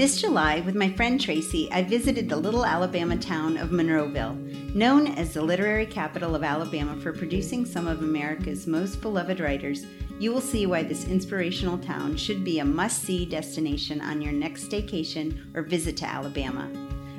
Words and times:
This 0.00 0.18
July, 0.18 0.60
with 0.60 0.74
my 0.74 0.90
friend 0.90 1.20
Tracy, 1.20 1.70
I 1.70 1.82
visited 1.82 2.26
the 2.26 2.36
little 2.38 2.64
Alabama 2.64 3.18
town 3.18 3.58
of 3.58 3.68
Monroeville, 3.68 4.74
known 4.74 5.08
as 5.08 5.34
the 5.34 5.42
literary 5.42 5.84
capital 5.84 6.34
of 6.34 6.42
Alabama 6.42 6.96
for 7.02 7.12
producing 7.12 7.66
some 7.66 7.86
of 7.86 8.00
America's 8.00 8.66
most 8.66 9.02
beloved 9.02 9.40
writers. 9.40 9.84
You 10.18 10.32
will 10.32 10.40
see 10.40 10.64
why 10.64 10.84
this 10.84 11.04
inspirational 11.04 11.76
town 11.76 12.16
should 12.16 12.44
be 12.44 12.60
a 12.60 12.64
must 12.64 13.02
see 13.02 13.26
destination 13.26 14.00
on 14.00 14.22
your 14.22 14.32
next 14.32 14.70
staycation 14.70 15.54
or 15.54 15.60
visit 15.60 15.98
to 15.98 16.06
Alabama. 16.06 16.70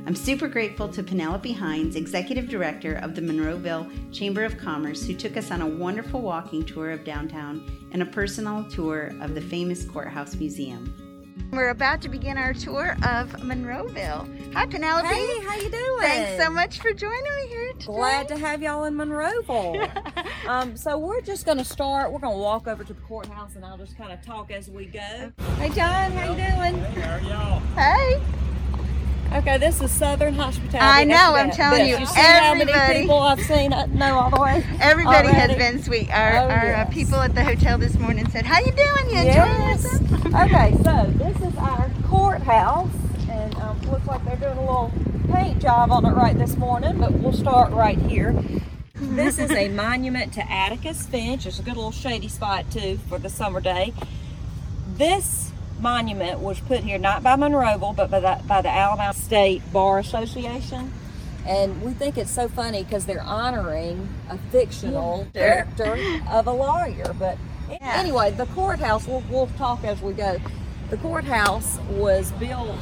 I'm 0.08 0.16
super 0.16 0.48
grateful 0.48 0.88
to 0.88 1.04
Penelope 1.04 1.54
Hines, 1.54 1.96
Executive 1.96 2.50
Director 2.50 2.96
of 2.96 3.14
the 3.14 3.22
Monroeville 3.22 4.12
Chamber 4.12 4.44
of 4.44 4.58
Commerce, 4.58 5.06
who 5.06 5.14
took 5.14 5.38
us 5.38 5.52
on 5.52 5.62
a 5.62 5.68
wonderful 5.68 6.22
walking 6.22 6.66
tour 6.66 6.90
of 6.90 7.04
downtown 7.04 7.64
and 7.92 8.02
a 8.02 8.08
personal 8.08 8.64
tour 8.72 9.12
of 9.22 9.36
the 9.36 9.42
famous 9.42 9.86
Courthouse 9.86 10.34
Museum. 10.34 11.11
We're 11.52 11.70
about 11.70 12.02
to 12.04 12.10
begin 12.10 12.38
our 12.38 12.54
tour 12.54 12.92
of 13.04 13.32
Monroeville. 13.42 14.54
Hi, 14.54 14.66
Penelope. 14.66 15.08
Hey, 15.08 15.40
how 15.46 15.56
you 15.56 15.70
doing? 15.70 16.00
Thanks 16.00 16.44
so 16.44 16.50
much 16.50 16.80
for 16.80 16.94
joining 16.94 17.24
me 17.24 17.48
here 17.48 17.74
today. 17.74 17.86
Glad 17.86 18.28
to 18.30 18.38
have 18.38 18.62
y'all 18.62 18.86
in 18.86 18.96
Monroeville. 18.96 20.26
um, 20.48 20.78
so 20.78 20.98
we're 20.98 21.22
just 21.22 21.46
going 21.46 21.58
to 21.58 21.66
start. 21.66 22.12
We're 22.12 22.20
going 22.20 22.36
to 22.36 22.42
walk 22.42 22.68
over 22.68 22.84
to 22.84 22.94
the 22.94 23.02
courthouse, 23.02 23.56
and 23.56 23.66
I'll 23.66 23.78
just 23.78 23.98
kind 23.98 24.12
of 24.12 24.22
talk 24.26 24.52
as 24.52 24.70
we 24.70 24.86
go. 24.86 25.32
Hey, 25.58 25.70
John, 25.70 26.12
how 26.12 26.32
you 26.32 26.38
doing? 26.38 26.84
Hey, 26.84 27.02
how 27.02 27.18
are 27.18 27.22
y'all? 27.22 27.60
Hey. 27.76 28.22
Okay, 29.34 29.58
this 29.58 29.82
is 29.82 29.90
Southern 29.92 30.34
Hospitality. 30.34 30.78
I 30.80 31.06
know, 31.06 31.36
I'm 31.36 31.52
telling 31.52 31.80
this. 31.86 31.90
you, 31.92 31.98
You 32.00 32.06
see 32.06 32.20
how 32.20 32.54
many 32.54 32.70
everybody- 32.72 33.00
people 33.02 33.20
I've 33.20 33.40
seen 33.40 33.72
I 33.72 33.86
know 33.86 34.20
all 34.20 34.30
the 34.30 34.42
way? 34.42 34.66
Everybody 34.82 35.30
has 35.30 35.56
been 35.56 35.82
sweet. 35.82 36.10
Our, 36.12 36.32
Oh, 36.36 36.50
our 36.50 36.58
uh, 36.60 36.64
yes. 36.66 36.94
people 36.94 37.16
at 37.22 37.34
the 37.34 37.44
hotel 37.44 37.78
this 37.78 37.98
morning 37.98 38.30
said, 38.30 38.46
"How 38.46 38.60
you 38.60 38.74
doing? 38.74 39.10
You 39.10 39.18
enjoying 39.30 39.34
Yes. 39.34 39.84
yourself?" 39.84 40.26
okay, 40.36 40.74
so 40.84 41.10
this 41.16 41.38
is 41.50 41.58
our 41.58 41.90
courthouse, 42.10 42.90
and 43.30 43.56
um, 43.56 43.80
looks 43.90 44.06
like 44.06 44.24
they're 44.26 44.36
doing 44.36 44.58
a 44.58 44.62
little 44.62 44.92
paint 45.32 45.60
job 45.62 45.92
on 45.92 46.06
it 46.06 46.12
right 46.12 46.38
this 46.38 46.58
morning, 46.58 46.98
but 47.00 47.14
we'll 47.14 47.32
start 47.32 47.72
right 47.72 47.98
here. 47.98 48.36
This 48.96 49.40
is 49.40 49.50
a 49.52 49.70
monument 49.86 50.34
to 50.34 50.52
Atticus 50.52 51.06
Finch. 51.08 51.46
It's 51.46 51.58
a 51.58 51.64
good 51.64 51.78
little 51.78 51.92
shady 51.94 52.28
spot 52.28 52.70
too 52.70 53.00
for 53.08 53.18
the 53.18 53.30
summer 53.30 53.62
day. 53.62 53.94
This 54.98 55.52
monument 55.82 56.40
was 56.40 56.60
put 56.62 56.82
here 56.82 56.98
not 56.98 57.24
by 57.24 57.36
Monroeville, 57.36 57.96
but 57.96 58.10
by 58.12 58.20
the, 58.20 58.42
by 58.48 58.62
the 58.62 58.70
Alabama 58.70 59.14
State 59.14 59.62
Bar 59.74 60.00
Association. 60.00 60.92
And 61.46 61.82
we 61.82 61.94
think 61.94 62.18
it's 62.18 62.30
so 62.32 62.48
funny 62.48 62.84
because 62.84 63.06
they're 63.08 63.22
honoring 63.24 64.08
a 64.30 64.38
fictional 64.52 65.28
character 65.34 65.98
of 66.30 66.46
a 66.48 66.52
lawyer. 66.52 67.14
But 67.18 67.38
Yeah. 67.70 67.78
anyway, 67.96 68.32
the 68.32 68.46
courthouse, 68.48 69.08
we'll, 69.08 69.24
we'll 69.30 69.48
talk 69.58 69.84
as 69.84 70.02
we 70.02 70.14
go. 70.14 70.38
The 70.92 70.98
courthouse 70.98 71.80
was 71.90 72.32
built 72.34 72.78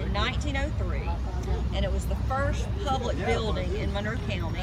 in 0.00 0.12
1903 0.14 1.02
and 1.74 1.84
it 1.84 1.92
was 1.92 2.06
the 2.06 2.14
first 2.28 2.66
public 2.84 3.16
building 3.26 3.74
in 3.76 3.92
Monroe 3.92 4.16
County. 4.28 4.60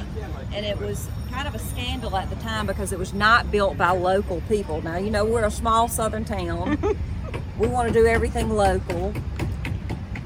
And 0.54 0.66
it 0.66 0.80
was 0.80 1.08
kind 1.32 1.48
of 1.48 1.54
a 1.56 1.60
scandal 1.60 2.16
at 2.16 2.30
the 2.30 2.36
time 2.38 2.66
because 2.66 2.92
it 2.92 2.98
was 3.00 3.14
not 3.14 3.52
built 3.52 3.78
by 3.78 3.92
local 3.92 4.42
people. 4.50 4.82
Now, 4.82 4.98
you 4.98 5.10
know, 5.12 5.26
we're 5.26 5.46
a 5.46 5.52
small 5.52 5.88
southern 5.90 6.26
town, 6.26 6.78
we 7.60 7.68
want 7.68 7.88
to 7.88 7.94
do 7.94 8.06
everything 8.06 8.50
local. 8.50 9.14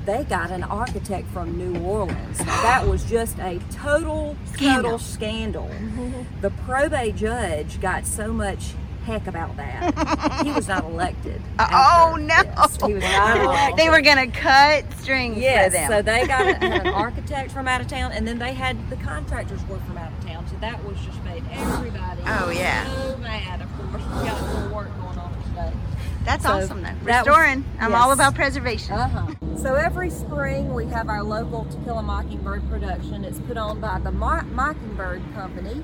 They 0.05 0.23
got 0.23 0.49
an 0.49 0.63
architect 0.63 1.27
from 1.29 1.57
New 1.57 1.79
Orleans. 1.81 2.39
That 2.61 2.87
was 2.87 3.03
just 3.05 3.37
a 3.39 3.59
total, 3.71 4.35
total 4.57 4.97
scandal. 4.99 5.69
The 6.41 6.49
probate 6.65 7.15
judge 7.15 7.79
got 7.81 8.05
so 8.05 8.31
much 8.33 8.73
heck 9.05 9.25
about 9.27 9.55
that. 9.57 10.43
He 10.45 10.51
was 10.51 10.67
not 10.67 10.83
elected. 10.83 11.41
Oh 11.59 12.17
no! 12.19 12.43
this. 12.43 12.77
He 12.85 12.93
was 12.93 13.03
not 13.03 13.37
elected. 13.45 13.77
they 13.79 13.89
were 13.89 14.01
gonna 14.01 14.27
cut 14.27 14.85
strings 14.99 15.37
Yes, 15.37 15.65
for 15.67 15.71
them. 15.71 15.89
so 15.91 16.01
they 16.03 16.27
got 16.27 16.45
a- 16.45 16.63
an 16.63 16.87
architect 16.87 17.51
from 17.51 17.67
out 17.67 17.81
of 17.81 17.87
town, 17.87 18.11
and 18.11 18.27
then 18.27 18.37
they 18.39 18.53
had 18.53 18.77
the 18.91 18.95
contractors 18.97 19.59
were 19.67 19.77
from 19.79 19.97
out 19.97 20.11
of 20.11 20.25
town. 20.25 20.45
So 20.49 20.55
that 20.61 20.83
was 20.83 20.97
just 21.05 21.23
made 21.23 21.43
everybody 21.51 22.21
Oh, 22.27 22.49
yeah. 22.51 22.85
so 22.93 23.17
mad. 23.17 23.61
Of 23.61 23.71
course, 23.77 24.03
we 24.03 24.27
got 24.29 24.41
little 24.41 24.75
work 24.75 24.89
going 25.01 25.17
on 25.17 25.33
today. 25.49 25.73
That's 26.23 26.43
so 26.45 26.51
awesome. 26.51 26.81
Then 26.83 26.97
that 27.05 27.25
was- 27.25 27.27
restoring. 27.27 27.65
I'm 27.79 27.95
all 27.95 28.11
about 28.11 28.35
preservation. 28.35 28.93
Uh 28.93 29.07
huh. 29.07 29.27
So 29.57 29.75
every 29.75 30.09
spring 30.09 30.73
we 30.73 30.85
have 30.87 31.09
our 31.09 31.23
local 31.23 31.65
To 31.65 31.77
Kill 31.83 31.99
a 31.99 32.01
Mockingbird 32.03 32.67
production. 32.69 33.23
It's 33.23 33.39
put 33.39 33.57
on 33.57 33.79
by 33.79 33.99
the 33.99 34.11
Mo- 34.11 34.41
Mockingbird 34.53 35.21
Company, 35.35 35.83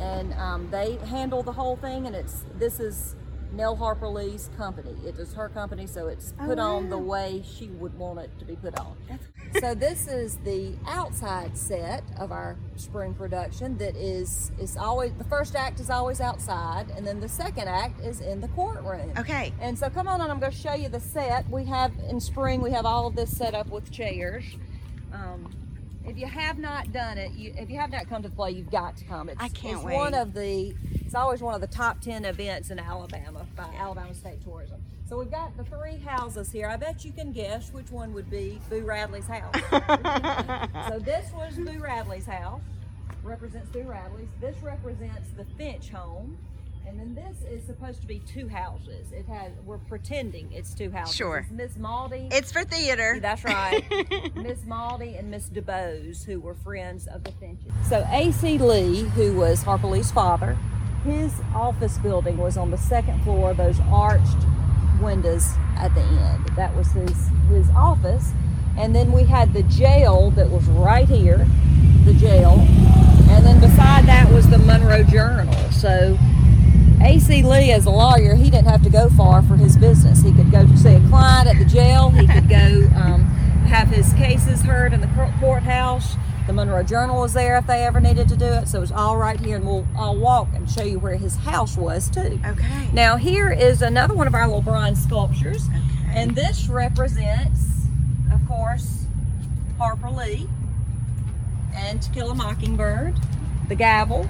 and 0.00 0.32
um, 0.34 0.68
they 0.70 0.96
handle 1.06 1.42
the 1.42 1.52
whole 1.52 1.76
thing. 1.76 2.06
And 2.06 2.16
it's 2.16 2.44
this 2.58 2.80
is 2.80 3.14
Nell 3.52 3.76
Harper 3.76 4.08
Lee's 4.08 4.50
company. 4.56 4.96
It 5.06 5.18
is 5.18 5.34
her 5.34 5.48
company, 5.48 5.86
so 5.86 6.08
it's 6.08 6.32
put 6.32 6.58
on 6.58 6.88
the 6.88 6.98
way 6.98 7.42
she 7.44 7.68
would 7.68 7.96
want 7.98 8.18
it 8.18 8.30
to 8.38 8.44
be 8.44 8.56
put 8.56 8.78
on. 8.78 8.96
so 9.60 9.74
this 9.74 10.08
is 10.08 10.38
the 10.38 10.74
outside 10.86 11.56
set 11.56 12.02
of 12.18 12.32
our 12.32 12.56
spring 12.76 13.14
production. 13.14 13.76
That 13.78 13.96
is 13.96 14.52
is 14.58 14.76
always 14.76 15.12
the 15.14 15.24
first 15.24 15.54
act 15.54 15.80
is 15.80 15.90
always 15.90 16.20
outside, 16.20 16.90
and 16.96 17.06
then 17.06 17.20
the 17.20 17.28
second 17.28 17.68
act 17.68 18.00
is 18.00 18.20
in 18.20 18.40
the 18.40 18.48
courtroom. 18.48 19.12
Okay. 19.18 19.52
And 19.60 19.78
so 19.78 19.90
come 19.90 20.08
on 20.08 20.20
and 20.20 20.30
I'm 20.30 20.40
going 20.40 20.52
to 20.52 20.58
show 20.58 20.74
you 20.74 20.88
the 20.88 21.00
set. 21.00 21.48
We 21.50 21.64
have 21.66 21.92
in 22.08 22.20
spring 22.20 22.62
we 22.62 22.70
have 22.70 22.86
all 22.86 23.06
of 23.06 23.16
this 23.16 23.36
set 23.36 23.54
up 23.54 23.68
with 23.68 23.90
chairs. 23.90 24.44
Um, 25.12 25.61
if 26.06 26.18
you 26.18 26.26
have 26.26 26.58
not 26.58 26.92
done 26.92 27.18
it, 27.18 27.32
you, 27.32 27.54
if 27.56 27.70
you 27.70 27.78
have 27.78 27.90
not 27.90 28.08
come 28.08 28.22
to 28.22 28.28
the 28.28 28.34
play, 28.34 28.50
you've 28.50 28.70
got 28.70 28.96
to 28.96 29.04
come. 29.04 29.28
It's, 29.28 29.40
I 29.40 29.48
can't 29.48 29.76
it's 29.76 29.84
wait. 29.84 29.94
one 29.94 30.14
of 30.14 30.34
the 30.34 30.74
it's 31.04 31.14
always 31.14 31.42
one 31.42 31.54
of 31.54 31.60
the 31.60 31.66
top 31.66 32.00
10 32.00 32.24
events 32.24 32.70
in 32.70 32.78
Alabama 32.78 33.46
by 33.54 33.68
Alabama 33.78 34.14
State 34.14 34.42
Tourism. 34.42 34.82
So 35.06 35.18
we've 35.18 35.30
got 35.30 35.54
the 35.58 35.64
three 35.64 35.98
houses 35.98 36.50
here. 36.50 36.68
I 36.68 36.76
bet 36.76 37.04
you 37.04 37.12
can 37.12 37.32
guess 37.32 37.70
which 37.70 37.90
one 37.90 38.14
would 38.14 38.30
be 38.30 38.58
Boo 38.70 38.80
Radley's 38.80 39.26
house. 39.26 39.54
so 40.88 40.98
this 40.98 41.30
was 41.34 41.54
Boo 41.56 41.78
Radley's 41.78 42.24
house. 42.24 42.62
Represents 43.22 43.68
Boo 43.68 43.82
Radley's. 43.82 44.28
This 44.40 44.56
represents 44.62 45.28
the 45.36 45.44
Finch 45.58 45.90
home. 45.90 46.38
And 46.86 46.98
then 46.98 47.14
this 47.14 47.36
is 47.50 47.64
supposed 47.64 48.00
to 48.00 48.06
be 48.06 48.20
two 48.20 48.48
houses. 48.48 49.12
It 49.12 49.26
has 49.26 49.52
we're 49.64 49.78
pretending 49.78 50.52
it's 50.52 50.74
two 50.74 50.90
houses. 50.90 51.14
Sure. 51.14 51.46
Miss 51.50 51.76
Maudie. 51.76 52.28
It's 52.30 52.52
for 52.52 52.64
theater. 52.64 53.18
That's 53.20 53.44
right. 53.44 53.84
Miss 54.34 54.64
Maudie 54.66 55.16
and 55.16 55.30
Miss 55.30 55.48
Dubose, 55.48 56.24
who 56.24 56.40
were 56.40 56.54
friends 56.54 57.06
of 57.06 57.24
the 57.24 57.32
Finches. 57.32 57.72
So 57.88 58.06
A.C. 58.10 58.58
Lee, 58.58 59.00
who 59.00 59.34
was 59.34 59.62
Harper 59.62 59.86
Lee's 59.86 60.10
father, 60.10 60.56
his 61.04 61.32
office 61.54 61.98
building 61.98 62.36
was 62.36 62.56
on 62.56 62.70
the 62.70 62.78
second 62.78 63.22
floor, 63.22 63.54
those 63.54 63.80
arched 63.90 64.46
windows 65.00 65.48
at 65.76 65.94
the 65.94 66.02
end. 66.02 66.46
That 66.56 66.74
was 66.76 66.88
his 66.92 67.28
his 67.48 67.68
office. 67.70 68.32
And 68.78 68.94
then 68.94 69.12
we 69.12 69.24
had 69.24 69.52
the 69.52 69.62
jail 69.64 70.30
that 70.32 70.50
was 70.50 70.64
right 70.64 71.08
here, 71.08 71.46
the 72.04 72.14
jail. 72.14 72.66
And 73.30 73.44
then 73.44 73.60
beside 73.60 74.06
that 74.06 74.30
was 74.32 74.48
the 74.48 74.58
Monroe 74.58 75.02
Journal. 75.02 75.54
So 75.70 76.18
AC 77.00 77.42
Lee, 77.42 77.72
as 77.72 77.86
a 77.86 77.90
lawyer, 77.90 78.34
he 78.34 78.50
didn't 78.50 78.68
have 78.68 78.82
to 78.82 78.90
go 78.90 79.08
far 79.10 79.42
for 79.42 79.56
his 79.56 79.76
business. 79.76 80.22
He 80.22 80.32
could 80.32 80.50
go 80.50 80.66
to 80.66 80.76
see 80.76 80.94
a 80.94 81.08
client 81.08 81.48
at 81.48 81.58
the 81.58 81.64
jail. 81.64 82.10
He 82.10 82.26
could 82.26 82.48
go 82.48 82.88
um, 82.96 83.24
have 83.66 83.88
his 83.88 84.12
cases 84.14 84.62
heard 84.62 84.92
in 84.92 85.00
the 85.00 85.32
courthouse. 85.40 86.16
The 86.46 86.52
Monroe 86.52 86.82
Journal 86.82 87.20
was 87.20 87.32
there 87.32 87.56
if 87.56 87.66
they 87.66 87.84
ever 87.84 88.00
needed 88.00 88.28
to 88.28 88.36
do 88.36 88.46
it. 88.46 88.68
So 88.68 88.82
it's 88.82 88.92
all 88.92 89.16
right 89.16 89.38
here, 89.38 89.56
and 89.56 89.64
we'll 89.64 89.86
I'll 89.96 90.16
walk 90.16 90.48
and 90.54 90.68
show 90.70 90.82
you 90.82 90.98
where 90.98 91.16
his 91.16 91.36
house 91.36 91.76
was 91.76 92.10
too. 92.10 92.40
Okay. 92.44 92.88
Now 92.92 93.16
here 93.16 93.50
is 93.50 93.80
another 93.80 94.14
one 94.14 94.26
of 94.26 94.34
our 94.34 94.46
little 94.46 94.62
bronze 94.62 95.02
sculptures, 95.02 95.68
and 96.08 96.34
this 96.34 96.68
represents, 96.68 97.86
of 98.32 98.46
course, 98.46 99.06
Harper 99.78 100.10
Lee 100.10 100.48
and 101.74 102.02
To 102.02 102.10
Kill 102.10 102.30
a 102.30 102.34
Mockingbird, 102.34 103.14
the 103.68 103.74
gavel 103.74 104.28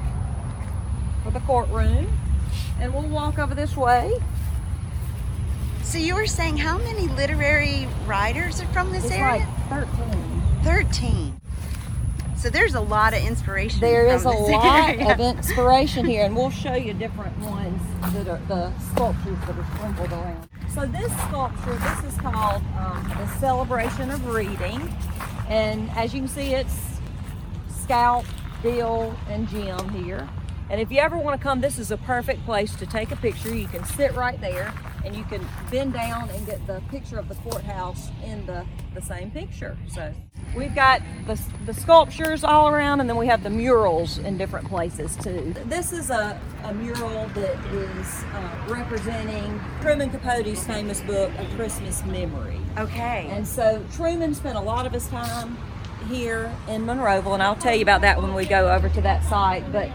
for 1.25 1.31
the 1.31 1.41
courtroom, 1.41 2.07
and 2.83 2.93
we'll 2.93 3.09
walk 3.09 3.39
over 3.39 3.55
this 3.55 3.77
way. 3.77 4.13
So 5.85 5.99
you 5.99 6.17
were 6.17 6.27
saying 6.27 6.57
how 6.57 6.79
many 6.79 7.07
literary 7.07 7.87
writers 8.07 8.61
are 8.61 8.67
from 8.67 8.91
this 8.93 9.05
It's 9.05 9.15
area? 9.15 9.47
like 9.71 9.87
13. 9.87 10.43
Thirteen. 10.65 11.41
So 12.37 12.51
there's 12.51 12.75
a 12.75 12.81
lot 12.81 13.15
of 13.15 13.23
inspiration. 13.23 13.81
There 13.81 14.09
is 14.09 14.25
a 14.25 14.31
lot 14.31 14.91
area. 14.91 15.13
of 15.13 15.21
inspiration 15.21 16.05
here, 16.05 16.25
and 16.25 16.35
we'll 16.35 16.51
show 16.51 16.75
you 16.75 16.93
different 16.93 17.37
ones 17.39 17.81
that 18.15 18.27
are 18.27 18.41
the 18.49 18.77
sculptures 18.93 19.39
that 19.47 19.57
are 19.57 19.67
sprinkled 19.77 20.13
around. 20.13 20.49
So 20.75 20.87
this 20.87 21.13
sculpture, 21.29 21.77
this 21.77 22.13
is 22.13 22.21
called 22.21 22.63
um, 22.79 23.13
the 23.17 23.27
Celebration 23.39 24.11
of 24.11 24.27
Reading, 24.27 24.93
and 25.49 25.89
as 25.91 26.15
you 26.15 26.21
can 26.21 26.29
see, 26.29 26.55
it's 26.55 26.75
Scout 27.83 28.25
Dill 28.63 29.15
and 29.29 29.49
Jem 29.49 29.89
here. 29.91 30.29
And 30.73 30.81
if 30.81 30.91
you 30.91 31.01
ever 31.01 31.19
want 31.19 31.39
to 31.39 31.43
come, 31.43 31.61
this 31.61 31.79
is 31.79 31.91
a 31.91 31.99
perfect 31.99 32.47
place 32.47 32.75
to 32.77 32.87
take 32.87 33.11
a 33.11 33.17
picture. 33.17 33.55
You 33.55 33.69
can 33.69 33.85
sit 33.85 34.15
right 34.15 34.41
there 34.41 34.73
and 35.05 35.15
you 35.15 35.23
can 35.25 35.47
bend 35.71 35.93
down 35.93 36.31
and 36.31 36.47
get 36.47 36.67
the 36.67 36.83
picture 36.89 37.19
of 37.19 37.29
the 37.29 37.35
courthouse 37.35 38.09
in 38.25 38.47
the, 38.47 38.65
the 38.95 39.03
same 39.03 39.31
picture. 39.31 39.77
So 39.93 40.15
we've 40.57 40.75
got 40.75 41.03
the, 41.27 41.39
the 41.67 41.75
sculptures 41.75 42.43
all 42.43 42.71
around 42.71 43.01
and 43.01 43.11
then 43.11 43.19
we 43.19 43.27
have 43.27 43.43
the 43.43 43.51
murals 43.51 44.17
in 44.17 44.39
different 44.39 44.67
places 44.67 45.15
too. 45.17 45.55
This 45.67 45.93
is 45.93 46.09
a, 46.09 46.41
a 46.65 46.73
mural 46.73 47.27
that 47.35 47.67
is 47.75 48.25
uh, 48.33 48.65
representing 48.67 49.61
Truman 49.83 50.09
Capote's 50.09 50.65
famous 50.65 51.03
book, 51.03 51.31
A 51.37 51.45
Christmas 51.55 52.03
Memory. 52.07 52.59
Okay. 52.79 53.27
And 53.29 53.47
so 53.47 53.85
Truman 53.95 54.35
spent 54.35 54.57
a 54.57 54.63
lot 54.63 54.87
of 54.87 54.93
his 54.93 55.07
time 55.09 55.59
here 56.09 56.51
in 56.67 56.87
Monroeville, 56.87 57.35
and 57.35 57.43
I'll 57.43 57.57
tell 57.57 57.75
you 57.75 57.83
about 57.83 58.01
that 58.01 58.21
when 58.21 58.35
we 58.35 58.47
go 58.47 58.73
over 58.73 58.89
to 58.89 59.01
that 59.03 59.23
site. 59.25 59.71
But 59.71 59.91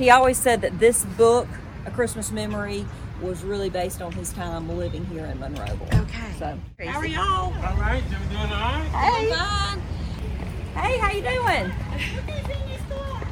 he 0.00 0.10
always 0.10 0.38
said 0.38 0.62
that 0.62 0.78
this 0.78 1.04
book, 1.04 1.46
A 1.84 1.90
Christmas 1.90 2.30
Memory, 2.30 2.86
was 3.20 3.44
really 3.44 3.68
based 3.68 4.00
on 4.00 4.12
his 4.12 4.32
time 4.32 4.66
living 4.78 5.04
here 5.04 5.26
in 5.26 5.38
Monroeville. 5.38 6.02
Okay. 6.02 6.32
So, 6.38 6.58
Tracy. 6.76 6.90
how 6.90 6.98
are 6.98 7.06
y'all? 7.06 7.66
All 7.66 7.76
right, 7.76 8.02
you 8.04 8.16
doing 8.16 8.40
all 8.40 8.48
right? 8.48 8.88
Hey. 8.88 9.30
Fine. 9.30 9.80
Hey, 10.74 10.98
how 10.98 11.10
you 11.10 11.22
doing? 11.22 11.72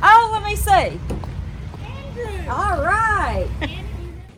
Oh, 0.01 0.31
let 0.33 0.45
me 0.45 0.55
see. 0.55 1.01
Andrew. 1.85 2.51
All 2.53 2.81
right. 2.81 3.49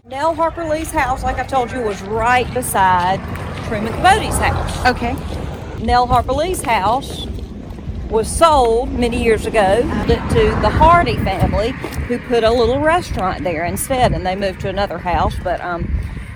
Nell 0.06 0.34
Harper 0.34 0.64
Lee's 0.64 0.90
house, 0.90 1.22
like 1.22 1.36
I 1.36 1.42
told 1.42 1.70
you, 1.70 1.82
was 1.82 2.00
right 2.00 2.50
beside 2.54 3.20
Truman 3.66 3.92
Capote's 3.92 4.38
house. 4.38 4.86
Okay. 4.86 5.12
Nell 5.84 6.06
Harper 6.06 6.32
Lee's 6.32 6.62
house 6.62 7.26
was 8.10 8.28
sold 8.28 8.92
many 8.92 9.22
years 9.22 9.46
ago 9.46 9.82
to 10.06 10.58
the 10.60 10.68
Hardy 10.68 11.16
family, 11.16 11.70
who 12.08 12.18
put 12.18 12.42
a 12.42 12.50
little 12.50 12.80
restaurant 12.80 13.44
there 13.44 13.64
instead, 13.64 14.12
and 14.12 14.26
they 14.26 14.34
moved 14.34 14.60
to 14.62 14.68
another 14.68 14.98
house. 14.98 15.36
But 15.42 15.60
um, 15.60 15.88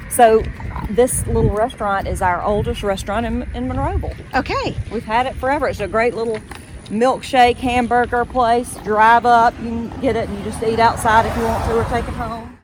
so 0.08 0.42
this 0.90 1.26
little 1.26 1.50
restaurant 1.50 2.06
is 2.06 2.22
our 2.22 2.42
oldest 2.42 2.82
restaurant 2.82 3.26
in, 3.26 3.42
in 3.54 3.68
Monroeville. 3.68 4.14
Okay. 4.34 4.76
We've 4.92 5.04
had 5.04 5.26
it 5.26 5.34
forever. 5.34 5.68
It's 5.68 5.80
a 5.80 5.88
great 5.88 6.14
little 6.14 6.38
milkshake 6.84 7.56
hamburger 7.56 8.24
place. 8.24 8.76
Drive 8.84 9.26
up, 9.26 9.54
you 9.60 9.70
can 9.70 10.00
get 10.00 10.16
it, 10.16 10.28
and 10.28 10.38
you 10.38 10.44
just 10.44 10.62
eat 10.62 10.78
outside 10.78 11.26
if 11.26 11.36
you 11.36 11.42
want 11.42 11.64
to, 11.64 11.76
or 11.76 11.84
take 11.84 12.06
it 12.06 12.14
home. 12.14 12.58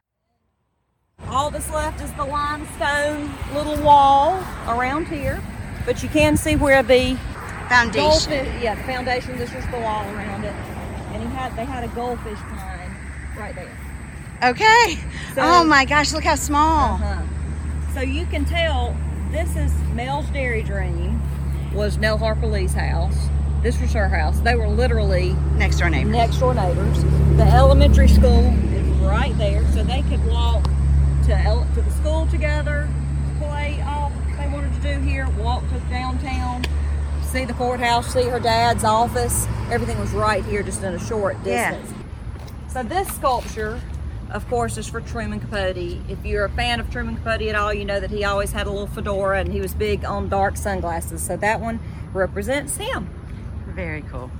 All 1.28 1.50
that's 1.50 1.70
left 1.70 2.00
is 2.02 2.12
the 2.12 2.24
limestone 2.24 3.32
little 3.54 3.82
wall 3.84 4.42
around 4.66 5.08
here, 5.08 5.42
but 5.84 6.02
you 6.02 6.08
can 6.08 6.36
see 6.36 6.56
where 6.56 6.82
the 6.82 7.16
Foundation. 7.70 8.02
goldfish, 8.10 8.62
yeah, 8.62 8.74
the 8.74 8.82
foundation. 8.82 9.38
This 9.38 9.52
is 9.54 9.64
the 9.68 9.78
wall 9.78 10.02
around 10.14 10.44
it, 10.44 10.54
and 11.12 11.22
he 11.22 11.28
had 11.36 11.56
they 11.56 11.64
had 11.64 11.84
a 11.84 11.88
goldfish 11.88 12.38
pond 12.38 12.92
right 13.38 13.54
there. 13.54 13.70
Okay. 14.42 14.96
So- 15.34 15.42
oh 15.42 15.64
my 15.64 15.84
gosh, 15.84 16.12
look 16.12 16.24
how 16.24 16.34
small. 16.34 16.94
Uh-huh. 16.94 17.22
So 17.94 18.00
you 18.00 18.26
can 18.26 18.44
tell 18.44 18.96
this 19.30 19.54
is 19.56 19.72
Mel's 19.94 20.26
Dairy 20.30 20.62
Dream 20.62 21.20
was 21.72 21.96
Nell 21.98 22.18
Harper 22.18 22.46
Lee's 22.46 22.74
house. 22.74 23.16
This 23.62 23.80
was 23.80 23.92
her 23.92 24.08
house. 24.08 24.40
They 24.40 24.54
were 24.56 24.68
literally 24.68 25.34
Next 25.56 25.78
door 25.78 25.90
neighbor. 25.90 26.10
next 26.10 26.38
door 26.38 26.54
neighbors. 26.54 27.02
The 27.36 27.44
elementary 27.44 28.08
school 28.08 28.46
is 28.74 28.86
right 29.00 29.36
there, 29.38 29.62
so 29.72 29.82
they 29.84 30.02
could 30.02 30.24
walk 30.26 30.64
to 31.26 31.64
to 31.74 31.82
the 31.82 31.90
school 31.92 32.26
together, 32.26 32.88
play 33.38 33.80
all 33.86 34.10
they 34.38 34.48
wanted 34.48 34.72
to 34.82 34.94
do 34.94 35.00
here, 35.00 35.28
walk 35.38 35.62
to 35.68 35.78
downtown, 35.90 36.64
see 37.30 37.44
the 37.44 37.52
courthouse, 37.54 38.12
see 38.12 38.24
her 38.24 38.40
dad's 38.40 38.82
office. 38.84 39.46
Everything 39.70 39.98
was 40.00 40.10
right 40.10 40.44
here, 40.44 40.62
just 40.62 40.82
in 40.82 40.94
a 40.94 40.98
short 40.98 41.36
Yeah. 41.44 41.70
distance. 41.72 41.94
So 42.68 42.82
this 42.82 43.08
sculpture, 43.08 43.80
of 44.30 44.48
course, 44.48 44.76
is 44.76 44.88
for 44.88 45.00
Truman 45.00 45.38
Capote. 45.40 45.76
If 46.08 46.24
you're 46.24 46.44
a 46.44 46.50
fan 46.50 46.80
of 46.80 46.90
Truman 46.90 47.16
Capote 47.16 47.42
at 47.48 47.54
all, 47.54 47.72
you 47.72 47.84
know 47.84 48.00
that 48.00 48.10
he 48.10 48.24
always 48.24 48.52
had 48.52 48.66
a 48.66 48.70
little 48.70 48.88
fedora 48.88 49.38
and 49.40 49.52
he 49.52 49.60
was 49.60 49.74
big 49.74 50.04
on 50.04 50.28
dark 50.28 50.56
sunglasses. 50.56 51.22
So 51.22 51.36
that 51.36 51.60
one 51.60 51.78
represents 52.12 52.76
him. 52.76 53.08
Very 53.68 54.02
cool. 54.10 54.30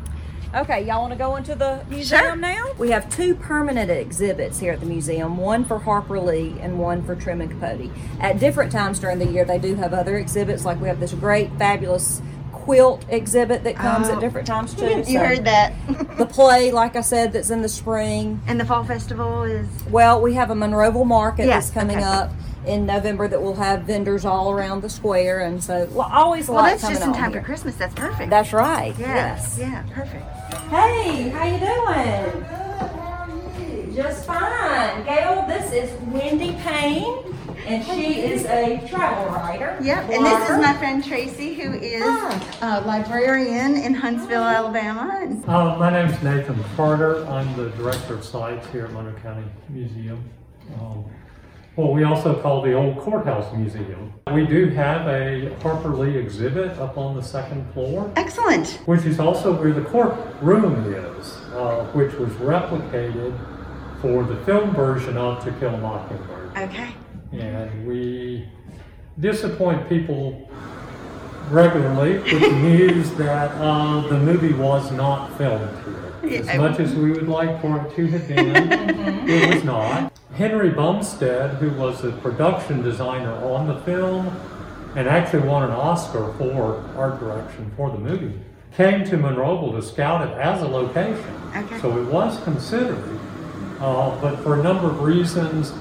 Okay, 0.53 0.85
y'all 0.85 1.01
want 1.03 1.13
to 1.13 1.19
go 1.19 1.37
into 1.37 1.55
the 1.55 1.79
museum 1.89 2.21
Sure. 2.25 2.35
now? 2.37 2.67
We 2.77 2.91
have 2.91 3.09
two 3.09 3.37
permanent 3.37 3.89
exhibits 3.89 4.59
here 4.59 4.73
at 4.73 4.81
the 4.81 4.87
museum, 4.87 5.37
one 5.37 5.65
for 5.65 5.79
Harper 5.79 6.19
Lee 6.19 6.57
and 6.61 6.77
one 6.81 7.05
for 7.05 7.15
Truman 7.15 7.49
Capote. 7.49 7.89
At 8.21 8.41
different 8.41 8.73
times 8.73 8.99
during 8.99 9.21
the 9.21 9.27
year, 9.27 9.45
they 9.45 9.59
do 9.61 9.77
have 9.77 9.95
other 9.95 10.17
exhibits, 10.17 10.65
like 10.65 10.81
we 10.81 10.89
have 10.89 10.99
this 10.99 11.13
great, 11.13 11.51
fabulous 11.57 12.21
quilt 12.71 13.05
exhibit 13.09 13.65
that 13.65 13.75
comes 13.75 14.09
Oh. 14.09 14.13
at 14.13 14.21
different 14.21 14.47
times 14.47 14.75
too. 14.75 14.87
You 14.99 15.03
So 15.05 15.19
heard 15.19 15.45
that. 15.45 15.73
The 16.19 16.25
play, 16.27 16.71
like 16.71 16.95
I 16.95 17.01
said, 17.01 17.33
that's 17.33 17.51
in 17.51 17.63
the 17.63 17.69
spring. 17.69 18.41
and 18.47 18.61
the 18.61 18.65
fall 18.65 18.85
festival 18.85 19.43
is. 19.43 19.67
Well, 19.91 20.21
we 20.23 20.35
have 20.35 20.51
a 20.51 20.55
Monroeville 20.55 21.05
market 21.05 21.47
Yeah, 21.49 21.55
that's 21.55 21.71
coming 21.71 21.97
okay. 21.97 22.05
up 22.07 22.31
in 22.65 22.87
November 22.87 23.27
that 23.27 23.43
will 23.43 23.57
have 23.57 23.83
vendors 23.83 24.25
all 24.25 24.53
around 24.53 24.83
the 24.83 24.89
square, 24.89 25.41
and 25.41 25.65
so 25.65 25.89
well, 25.91 26.09
always 26.13 26.47
Well, 26.49 26.59
like 26.59 26.79
that's 26.81 26.89
just 26.95 27.03
in 27.03 27.13
time 27.13 27.33
here. 27.33 27.41
for 27.41 27.47
Christmas. 27.47 27.75
That's 27.75 27.95
perfect. 27.97 28.31
That's 28.31 28.53
right. 28.53 28.95
yes. 29.01 29.57
Yes. 29.59 29.59
Yeah. 29.59 29.83
Perfect. 29.93 30.25
Hey, 30.71 31.29
how 31.31 31.47
you 31.47 31.59
doing? 31.59 32.47
Just 33.97 34.25
fine. 34.27 35.05
Gail, 35.05 35.45
this 35.49 35.73
is 35.73 35.91
Wendy 36.13 36.53
Payne, 36.63 37.30
and 37.67 37.85
she 37.85 38.21
is 38.21 38.45
a 38.47 38.87
travel 38.89 39.27
writer. 39.35 39.79
Yep. 39.83 40.11
And 40.11 40.25
this 40.27 40.51
is 40.51 40.59
my 40.59 40.75
friend 40.75 41.05
Tracy, 41.05 41.55
who 41.55 41.73
is 41.75 42.03
a 42.03 42.83
librarian 42.87 43.77
in 43.77 43.95
Huntsville, 43.95 44.43
Alabama. 44.43 45.19
And 45.23 45.45
Uh, 45.49 45.77
my 45.79 45.91
name's 45.91 46.21
Nathan 46.23 46.63
Carter. 46.77 47.27
I'm 47.27 47.55
the 47.57 47.71
director 47.71 48.15
of 48.15 48.25
sites 48.25 48.67
here 48.73 48.87
at 48.87 48.93
Monroe 48.93 49.13
County 49.23 49.45
Museum. 49.69 50.23
Um, 50.81 51.05
what 51.77 51.93
we 51.95 52.05
also 52.05 52.35
call 52.43 52.63
the 52.63 52.75
Old 52.75 52.99
Courthouse 52.99 53.53
Museum. 53.57 54.13
We 54.33 54.47
do 54.47 54.69
have 54.71 55.07
a 55.07 55.55
Harper 55.63 55.89
Lee 55.91 56.17
exhibit 56.17 56.79
up 56.79 56.99
on 56.99 57.17
the 57.17 57.23
second 57.23 57.73
floor, 57.73 58.11
excellent. 58.17 58.81
which 58.87 59.05
is 59.05 59.19
also 59.19 59.53
where 59.53 59.73
the 59.73 59.83
courtroom 59.83 60.93
is, 60.93 61.37
uh, 61.55 61.87
which 61.93 62.13
was 62.15 62.31
replicated 62.35 63.33
for 64.01 64.25
the 64.25 64.37
film 64.45 64.75
version 64.75 65.17
of 65.17 65.43
To 65.45 65.53
Kill 65.53 65.75
a 65.75 65.79
Mockingbird. 65.79 66.51
Okay. 66.57 66.91
And 67.33 67.87
we 67.87 68.49
disappoint 69.19 69.89
people 69.89 70.49
regularly 71.51 72.19
with 72.19 72.41
the 72.41 72.51
news 72.61 73.11
that 73.13 73.51
uh, 73.53 74.01
the 74.09 74.19
movie 74.19 74.53
was 74.53 74.91
not 74.93 75.37
filmed 75.37 75.71
here. 75.85 76.41
As 76.41 76.47
Yeah. 76.47 76.57
much 76.59 76.81
as 76.81 76.95
we 76.95 77.13
would 77.13 77.29
like 77.29 77.61
for 77.61 77.79
it 77.81 77.95
to 77.97 78.07
have 78.09 78.29
been, 78.29 78.73
it 79.29 79.55
was 79.55 79.65
not. 79.65 80.13
Henry 80.35 80.71
Bumstead, 80.71 81.55
who 81.57 81.71
was 81.71 82.03
the 82.03 82.13
production 82.13 82.83
designer 82.83 83.33
on 83.45 83.67
the 83.67 83.77
film 83.81 84.29
and 84.97 85.09
actually 85.09 85.47
won 85.47 85.65
an 85.65 85.71
Oscar 85.71 86.33
for 86.39 86.83
art 86.97 87.21
direction 87.21 87.71
for 87.77 87.91
the 87.91 87.99
movie, 87.99 88.39
came 88.77 89.05
to 89.05 89.17
Monroeville 89.17 89.73
to 89.73 89.83
scout 89.83 90.29
it 90.29 90.33
as 90.39 90.63
a 90.63 90.69
location. 90.69 91.25
Okay. 91.57 91.81
So 91.81 91.97
it 91.99 92.07
was 92.07 92.41
considered, 92.45 93.03
uh, 93.81 94.19
but 94.21 94.37
for 94.43 94.59
a 94.59 94.63
number 94.63 94.89
of 94.89 95.01
reasons. 95.03 95.73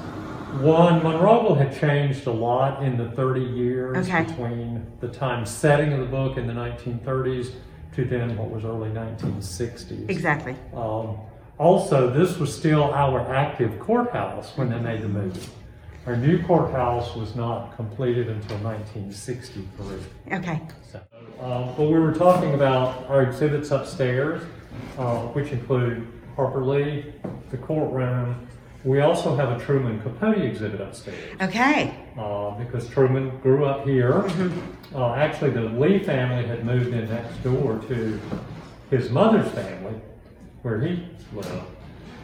One, 0.58 1.01
Monroeville 1.01 1.58
had 1.58 1.79
changed 1.79 2.25
a 2.27 2.32
lot 2.32 2.84
in 2.84 2.98
the 2.98 3.12
30 3.12 3.39
years 3.39 3.98
Okay. 3.98 4.24
between 4.24 4.86
the 5.00 5.08
time 5.08 5.46
setting 5.46 5.94
of 5.94 6.00
the 6.00 6.06
book 6.06 6.38
in 6.38 6.48
the 6.48 6.53
1930s 6.53 7.51
to 7.96 8.03
then 8.03 8.36
what 8.36 8.50
was 8.50 8.65
early 8.65 8.89
1960s. 8.89 10.10
Exactly. 10.10 10.56
Um, 10.75 11.18
also, 11.60 12.10
this 12.10 12.38
was 12.39 12.53
still 12.53 12.86
our 12.94 13.20
active 13.34 13.79
courthouse 13.79 14.58
when 14.58 14.70
they 14.70 14.79
made 14.79 15.01
the 15.03 15.08
movie. 15.08 15.48
Our 16.08 16.18
new 16.18 16.41
courthouse 16.44 17.15
was 17.15 17.36
not 17.36 17.75
completed 17.75 18.27
until 18.27 18.58
1963. 18.58 19.98
Okay. 20.34 20.62
So, 20.91 21.00
um, 21.39 21.74
but 21.77 21.84
we 21.84 22.00
were 22.00 22.13
talking 22.13 22.56
about 22.56 23.06
our 23.08 23.22
exhibits 23.22 23.70
upstairs, 23.72 24.41
uh, 24.98 25.20
which 25.27 25.51
include 25.51 26.08
Harper 26.36 26.65
Lee, 26.65 27.13
the 27.51 27.58
courtroom. 27.58 28.48
We 28.83 29.01
also 29.01 29.36
have 29.36 29.59
a 29.59 29.63
Truman 29.63 30.00
Capote 30.01 30.38
exhibit 30.38 30.79
upstairs 30.79 31.36
Okay. 31.41 31.93
uh, 32.17 32.51
because 32.51 32.88
Truman 32.89 33.38
grew 33.39 33.65
up 33.65 33.86
here. 33.86 34.25
Uh, 34.95 35.13
actually, 35.15 35.51
the 35.51 35.62
Lee 35.63 36.00
family 36.00 36.45
had 36.48 36.65
moved 36.65 36.93
in 36.93 37.09
next 37.09 37.43
door 37.43 37.79
to 37.89 38.19
his 38.89 39.09
mother's 39.09 39.51
family, 39.51 40.00
where 40.62 40.79
he 40.81 41.05
lived. 41.33 41.50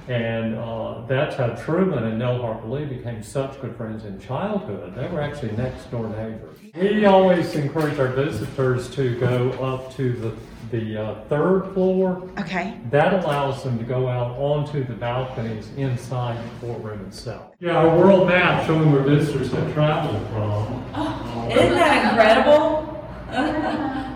And 0.08 0.56
uh, 0.56 1.02
that's 1.08 1.36
how 1.36 1.48
Truman 1.50 2.04
and 2.06 2.20
Nell 2.20 2.42
Harper 2.42 2.68
Lee 2.68 2.86
became 2.86 3.22
such 3.22 3.60
good 3.60 3.76
friends 3.76 4.06
in 4.06 4.20
childhood. 4.20 4.96
They 4.96 5.08
were 5.08 5.20
actually 5.20 5.52
next 5.58 5.90
door 5.92 6.08
neighbors. 6.10 6.58
We 6.76 7.06
always 7.06 7.54
encourage 7.56 8.00
our 8.00 8.08
visitors 8.08 8.90
to 8.96 9.20
go 9.20 9.52
up 9.54 9.94
to 9.96 10.14
the, 10.14 10.34
the 10.72 10.98
uh, 10.98 11.24
third 11.26 11.74
floor. 11.74 12.30
Okay. 12.40 12.78
That 12.92 13.14
allows 13.14 13.64
them 13.64 13.78
to 13.78 13.84
go 13.84 14.08
out 14.08 14.38
onto 14.38 14.84
the 14.84 14.94
balconies 14.94 15.70
inside 15.78 16.38
the 16.62 16.68
courtroom 16.68 17.06
itself. 17.06 17.54
Yeah, 17.60 17.78
our 17.78 17.98
world 17.98 18.28
map 18.28 18.66
showing 18.66 18.92
where 18.92 19.02
visitors 19.04 19.52
have 19.52 19.74
traveled 19.74 20.28
from. 20.30 20.84
Isn't 21.52 21.74
that 21.74 22.12
incredible? 22.12 22.92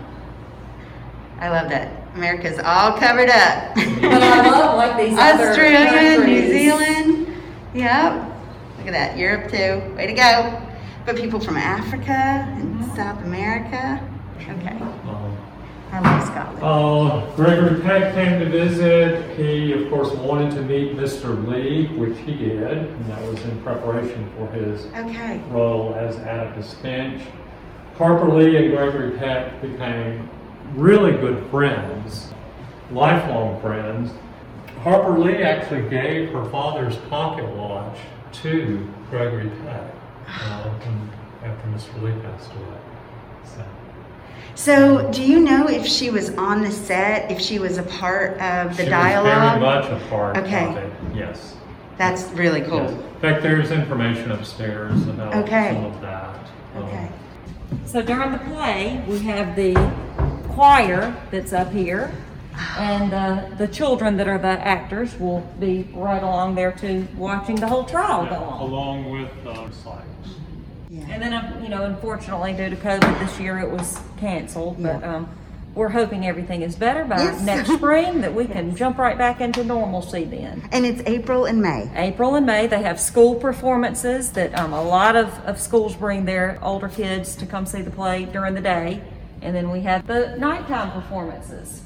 I 1.40 1.48
love 1.48 1.70
that. 1.70 2.00
America's 2.14 2.58
all 2.58 2.92
covered 2.98 3.30
up. 3.30 3.74
But 3.74 4.22
I 4.22 4.50
love 4.50 4.76
like 4.76 4.96
these 4.98 5.16
other 5.18 5.44
Australia, 5.50 6.24
New. 6.24 6.48
Zealand. 6.50 7.26
Yep. 7.72 8.30
Look 8.78 8.86
at 8.88 8.92
that. 8.92 9.16
Europe 9.16 9.50
too. 9.50 9.94
Way 9.96 10.06
to 10.06 10.12
go. 10.12 10.60
But 11.06 11.16
people 11.16 11.40
from 11.40 11.56
Africa 11.56 12.12
and 12.12 12.84
South 12.94 13.22
America. 13.24 14.06
Okay. 14.36 14.76
Love 15.92 16.26
Scotland. 16.26 16.62
Uh, 16.62 17.34
Gregory 17.36 17.80
Peck 17.80 18.14
came 18.14 18.38
to 18.40 18.46
visit. 18.48 19.36
He, 19.36 19.72
of 19.72 19.90
course, 19.90 20.12
wanted 20.12 20.52
to 20.52 20.62
meet 20.62 20.96
Mr. 20.96 21.46
Lee, 21.48 21.86
which 21.96 22.16
he 22.18 22.34
did, 22.36 22.60
and 22.78 23.06
that 23.10 23.22
was 23.26 23.42
in 23.44 23.60
preparation 23.62 24.30
for 24.36 24.46
his 24.52 24.86
Okay. 24.96 25.40
role 25.50 25.94
as 25.98 26.16
Atticus 26.18 26.74
Finch. 26.74 27.22
Harper 27.98 28.28
Lee 28.28 28.56
and 28.56 28.74
Gregory 28.74 29.10
Peck 29.18 29.60
became 29.60 30.28
really 30.74 31.12
good 31.12 31.44
friends, 31.50 32.32
lifelong 32.92 33.60
friends. 33.60 34.10
Harper 34.82 35.18
Lee 35.18 35.42
actually 35.42 35.88
gave 35.90 36.30
her 36.30 36.44
father's 36.46 36.96
pocket 37.10 37.46
watch 37.56 37.98
to 38.32 38.88
Gregory 39.10 39.50
Peck 39.64 39.92
uh, 40.28 40.70
after 41.44 41.68
Mr. 41.68 42.00
Lee 42.02 42.12
passed 42.22 42.50
away. 42.52 42.78
So, 43.44 43.64
So, 44.54 45.10
do 45.10 45.22
you 45.22 45.40
know 45.40 45.68
if 45.68 45.86
she 45.86 46.10
was 46.10 46.30
on 46.30 46.62
the 46.62 46.70
set, 46.70 47.30
if 47.30 47.40
she 47.40 47.58
was 47.58 47.78
a 47.78 47.82
part 47.82 48.32
of 48.40 48.76
the 48.76 48.84
she 48.84 48.90
dialogue? 48.90 49.60
was 49.60 49.84
very 49.84 49.94
much 49.96 50.02
a 50.02 50.08
part 50.08 50.36
Okay. 50.38 50.66
of 50.68 50.76
it. 50.76 50.92
Yes. 51.14 51.56
That's 51.96 52.24
really 52.32 52.60
cool. 52.62 52.82
yes. 52.82 52.90
In 52.92 53.20
fact, 53.20 53.42
there's 53.42 53.70
information 53.70 54.30
upstairs 54.32 55.06
about 55.08 55.34
Okay. 55.36 55.72
some 55.74 55.84
of 55.86 56.00
that. 56.02 56.36
Um, 56.76 56.82
Okay. 56.84 57.08
So 57.84 58.02
during 58.02 58.32
the 58.32 58.38
play, 58.38 59.02
we 59.08 59.18
have 59.20 59.54
the 59.56 59.74
choir 60.48 61.14
that's 61.30 61.52
up 61.52 61.72
here, 61.72 62.10
and 62.76 63.12
uh, 63.14 63.44
the 63.56 63.68
children 63.68 64.16
that 64.16 64.28
are 64.28 64.38
the 64.38 64.48
actors 64.66 65.18
will 65.18 65.40
be 65.58 65.88
right 65.94 66.22
along 66.22 66.54
there 66.56 66.72
too, 66.72 67.06
watching 67.16 67.56
the 67.56 67.68
whole 67.68 67.84
trial 67.84 68.26
go 68.26 68.34
on. 68.36 68.60
along 68.60 69.10
with 69.10 69.30
uh, 69.46 69.70
slides. 69.70 70.04
Yeah. 70.90 71.06
And 71.08 71.22
then, 71.22 71.32
um, 71.32 71.62
you 71.62 71.68
know, 71.68 71.84
unfortunately, 71.84 72.52
due 72.52 72.68
to 72.68 72.76
COVID 72.76 73.20
this 73.20 73.38
year, 73.38 73.60
it 73.60 73.70
was 73.70 74.00
canceled. 74.18 74.82
But 74.82 75.04
um, 75.04 75.28
we're 75.72 75.88
hoping 75.88 76.26
everything 76.26 76.62
is 76.62 76.74
better 76.74 77.04
by 77.04 77.18
Yes. 77.18 77.42
next 77.42 77.72
spring, 77.72 78.22
that 78.22 78.34
we 78.34 78.46
can 78.46 78.74
jump 78.74 78.98
right 78.98 79.16
back 79.16 79.40
into 79.40 79.62
normalcy 79.62 80.24
then. 80.24 80.68
And 80.72 80.84
it's 80.84 81.00
April 81.06 81.44
and 81.44 81.62
May. 81.62 81.88
April 81.94 82.34
and 82.34 82.44
May, 82.44 82.66
they 82.66 82.82
have 82.82 82.98
school 82.98 83.36
performances 83.36 84.32
that 84.32 84.52
um, 84.58 84.72
a 84.72 84.82
lot 84.82 85.14
of, 85.14 85.28
of 85.46 85.60
schools 85.60 85.94
bring 85.94 86.24
their 86.24 86.58
older 86.60 86.88
kids 86.88 87.36
to 87.36 87.46
come 87.46 87.66
see 87.66 87.82
the 87.82 87.90
play 87.92 88.24
during 88.24 88.54
the 88.54 88.60
day. 88.60 89.00
And 89.42 89.54
then 89.54 89.70
we 89.70 89.82
have 89.82 90.08
the 90.08 90.36
nighttime 90.38 90.90
performances. 90.90 91.82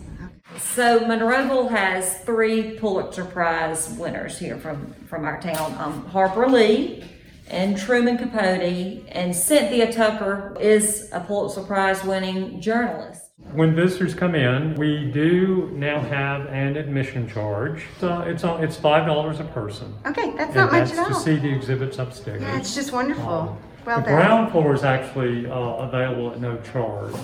So 0.59 1.01
Monroeville 1.01 1.71
has 1.71 2.21
three 2.21 2.79
Pulitzer 2.79 3.25
Prize 3.27 3.91
winners 3.99 4.39
here 4.39 4.57
from, 4.57 4.95
from 5.09 5.27
our 5.27 5.41
town. 5.41 5.75
Um, 5.79 6.07
Harper 6.07 6.49
Lee 6.49 7.05
and 7.51 7.77
Truman 7.77 8.17
Capote 8.19 9.05
and 9.09 9.35
Cynthia 9.35 9.93
Tucker 9.93 10.57
is 10.61 11.09
a 11.13 11.21
Pulitzer 11.21 11.63
Prize 11.63 12.03
winning 12.05 12.61
journalist. 12.61 13.21
When 13.53 13.75
visitors 13.75 14.15
come 14.15 14.35
in, 14.35 14.75
we 14.77 15.11
do 15.13 15.71
now 15.75 16.01
have 16.01 16.47
an 16.47 16.77
admission 16.77 17.29
charge. 17.29 17.85
So 17.99 18.21
it's 18.23 18.45
uh, 18.45 18.59
it's 18.63 18.77
five 18.77 19.07
dollars 19.07 19.41
a 19.41 19.45
person. 19.45 19.95
Okay, 20.07 20.31
that's 20.37 20.49
and 20.49 20.55
not 20.55 20.73
much 20.73 20.89
that's 20.91 20.99
at 20.99 21.13
all. 21.13 21.19
to 21.19 21.25
see 21.25 21.37
the 21.37 21.53
exhibits 21.55 21.99
upstairs. 21.99 22.43
Yeah, 22.43 22.57
it's 22.59 22.75
just 22.75 22.93
wonderful. 22.93 23.29
Um, 23.29 23.59
well 23.85 23.99
the 24.01 24.07
done. 24.07 24.15
ground 24.15 24.53
floor 24.53 24.75
is 24.75 24.83
actually 24.83 25.47
uh, 25.47 25.55
available 25.55 26.31
at 26.33 26.41
no 26.41 26.57
charge. 26.73 27.15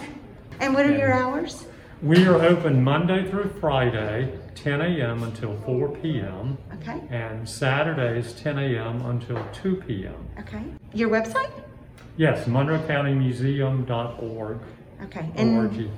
And 0.61 0.75
what 0.75 0.85
are 0.85 0.97
your 0.97 1.13
hours? 1.13 1.65
We 2.03 2.27
are 2.27 2.41
open 2.43 2.83
Monday 2.83 3.29
through 3.31 3.51
Friday, 3.61 4.33
10 4.55 4.81
a.m. 4.81 5.23
until 5.23 5.55
4 5.67 5.89
p.m. 5.97 6.57
Okay. 6.77 6.99
and 7.11 7.47
Saturdays 7.47 8.33
10 8.33 8.59
a.m. 8.59 9.05
until 9.05 9.47
2 9.53 9.77
p.m. 9.87 10.15
Okay. 10.39 10.63
Your 10.95 11.11
website? 11.11 11.51
Yes, 12.17 12.49
MonroeCountyMuseum.org. 12.49 14.59
Okay. 15.03 15.31
And 15.35 15.59
ORG. 15.59 15.91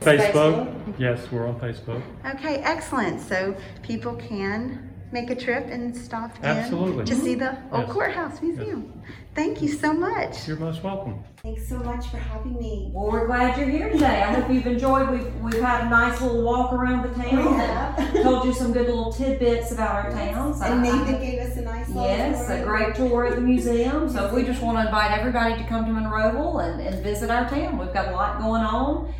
Facebook. 0.00 0.94
Yes, 0.98 1.26
we're 1.32 1.48
on 1.48 1.58
Facebook. 1.58 2.02
okay, 2.34 2.56
excellent. 2.56 3.22
So 3.22 3.56
people 3.82 4.16
can 4.16 4.90
make 5.12 5.30
a 5.30 5.34
trip 5.34 5.66
and 5.66 5.96
stop 5.96 6.36
in 6.42 7.04
to 7.04 7.14
see 7.14 7.34
the 7.34 7.46
mm-hmm. 7.46 7.74
old 7.74 7.84
Yes. 7.86 7.92
courthouse 7.92 8.42
museum. 8.42 8.92
Thank 9.34 9.62
you 9.62 9.68
so 9.68 9.92
much. 9.92 10.46
You're 10.46 10.56
most 10.56 10.82
welcome. 10.82 11.22
Thanks 11.42 11.68
so 11.68 11.78
much 11.78 12.08
for 12.08 12.18
having 12.18 12.54
me. 12.56 12.90
Well, 12.92 13.10
we're 13.10 13.26
glad 13.26 13.58
you're 13.58 13.68
here 13.68 13.88
today. 13.88 14.22
I 14.22 14.34
hope 14.34 14.50
you've 14.50 14.66
enjoyed. 14.66 15.08
We've 15.10 15.34
we've 15.36 15.62
had 15.62 15.86
a 15.86 15.88
nice 15.88 16.20
little 16.20 16.42
walk 16.42 16.72
around 16.72 17.02
the 17.02 17.22
town. 17.22 17.36
We 17.36 17.52
have. 17.52 18.12
told 18.22 18.44
you 18.44 18.52
some 18.52 18.72
good 18.72 18.86
little 18.86 19.12
tidbits 19.12 19.72
about 19.72 20.04
our 20.04 20.10
town. 20.10 20.54
So 20.54 20.64
And 20.64 20.80
I- 20.80 20.82
Nathan 20.82 21.20
gave 21.20 21.38
us 21.40 21.56
a 21.56 21.62
nice 21.62 21.88
Yes, 21.88 22.46
tour. 22.46 22.56
a 22.56 22.64
great 22.64 22.94
tour 22.94 23.26
at 23.26 23.36
the 23.36 23.40
museum. 23.40 24.08
So 24.10 24.32
we 24.34 24.42
just 24.42 24.60
want 24.62 24.78
to 24.78 24.84
invite 24.84 25.12
everybody 25.18 25.54
to 25.62 25.68
come 25.68 25.86
to 25.86 25.92
Monroeville 25.92 26.62
and, 26.68 26.80
and 26.80 27.02
visit 27.02 27.30
our 27.30 27.48
town. 27.48 27.78
We've 27.78 27.92
got 27.92 28.08
a 28.08 28.12
lot 28.12 28.38
going 28.38 28.62
on. 28.62 29.12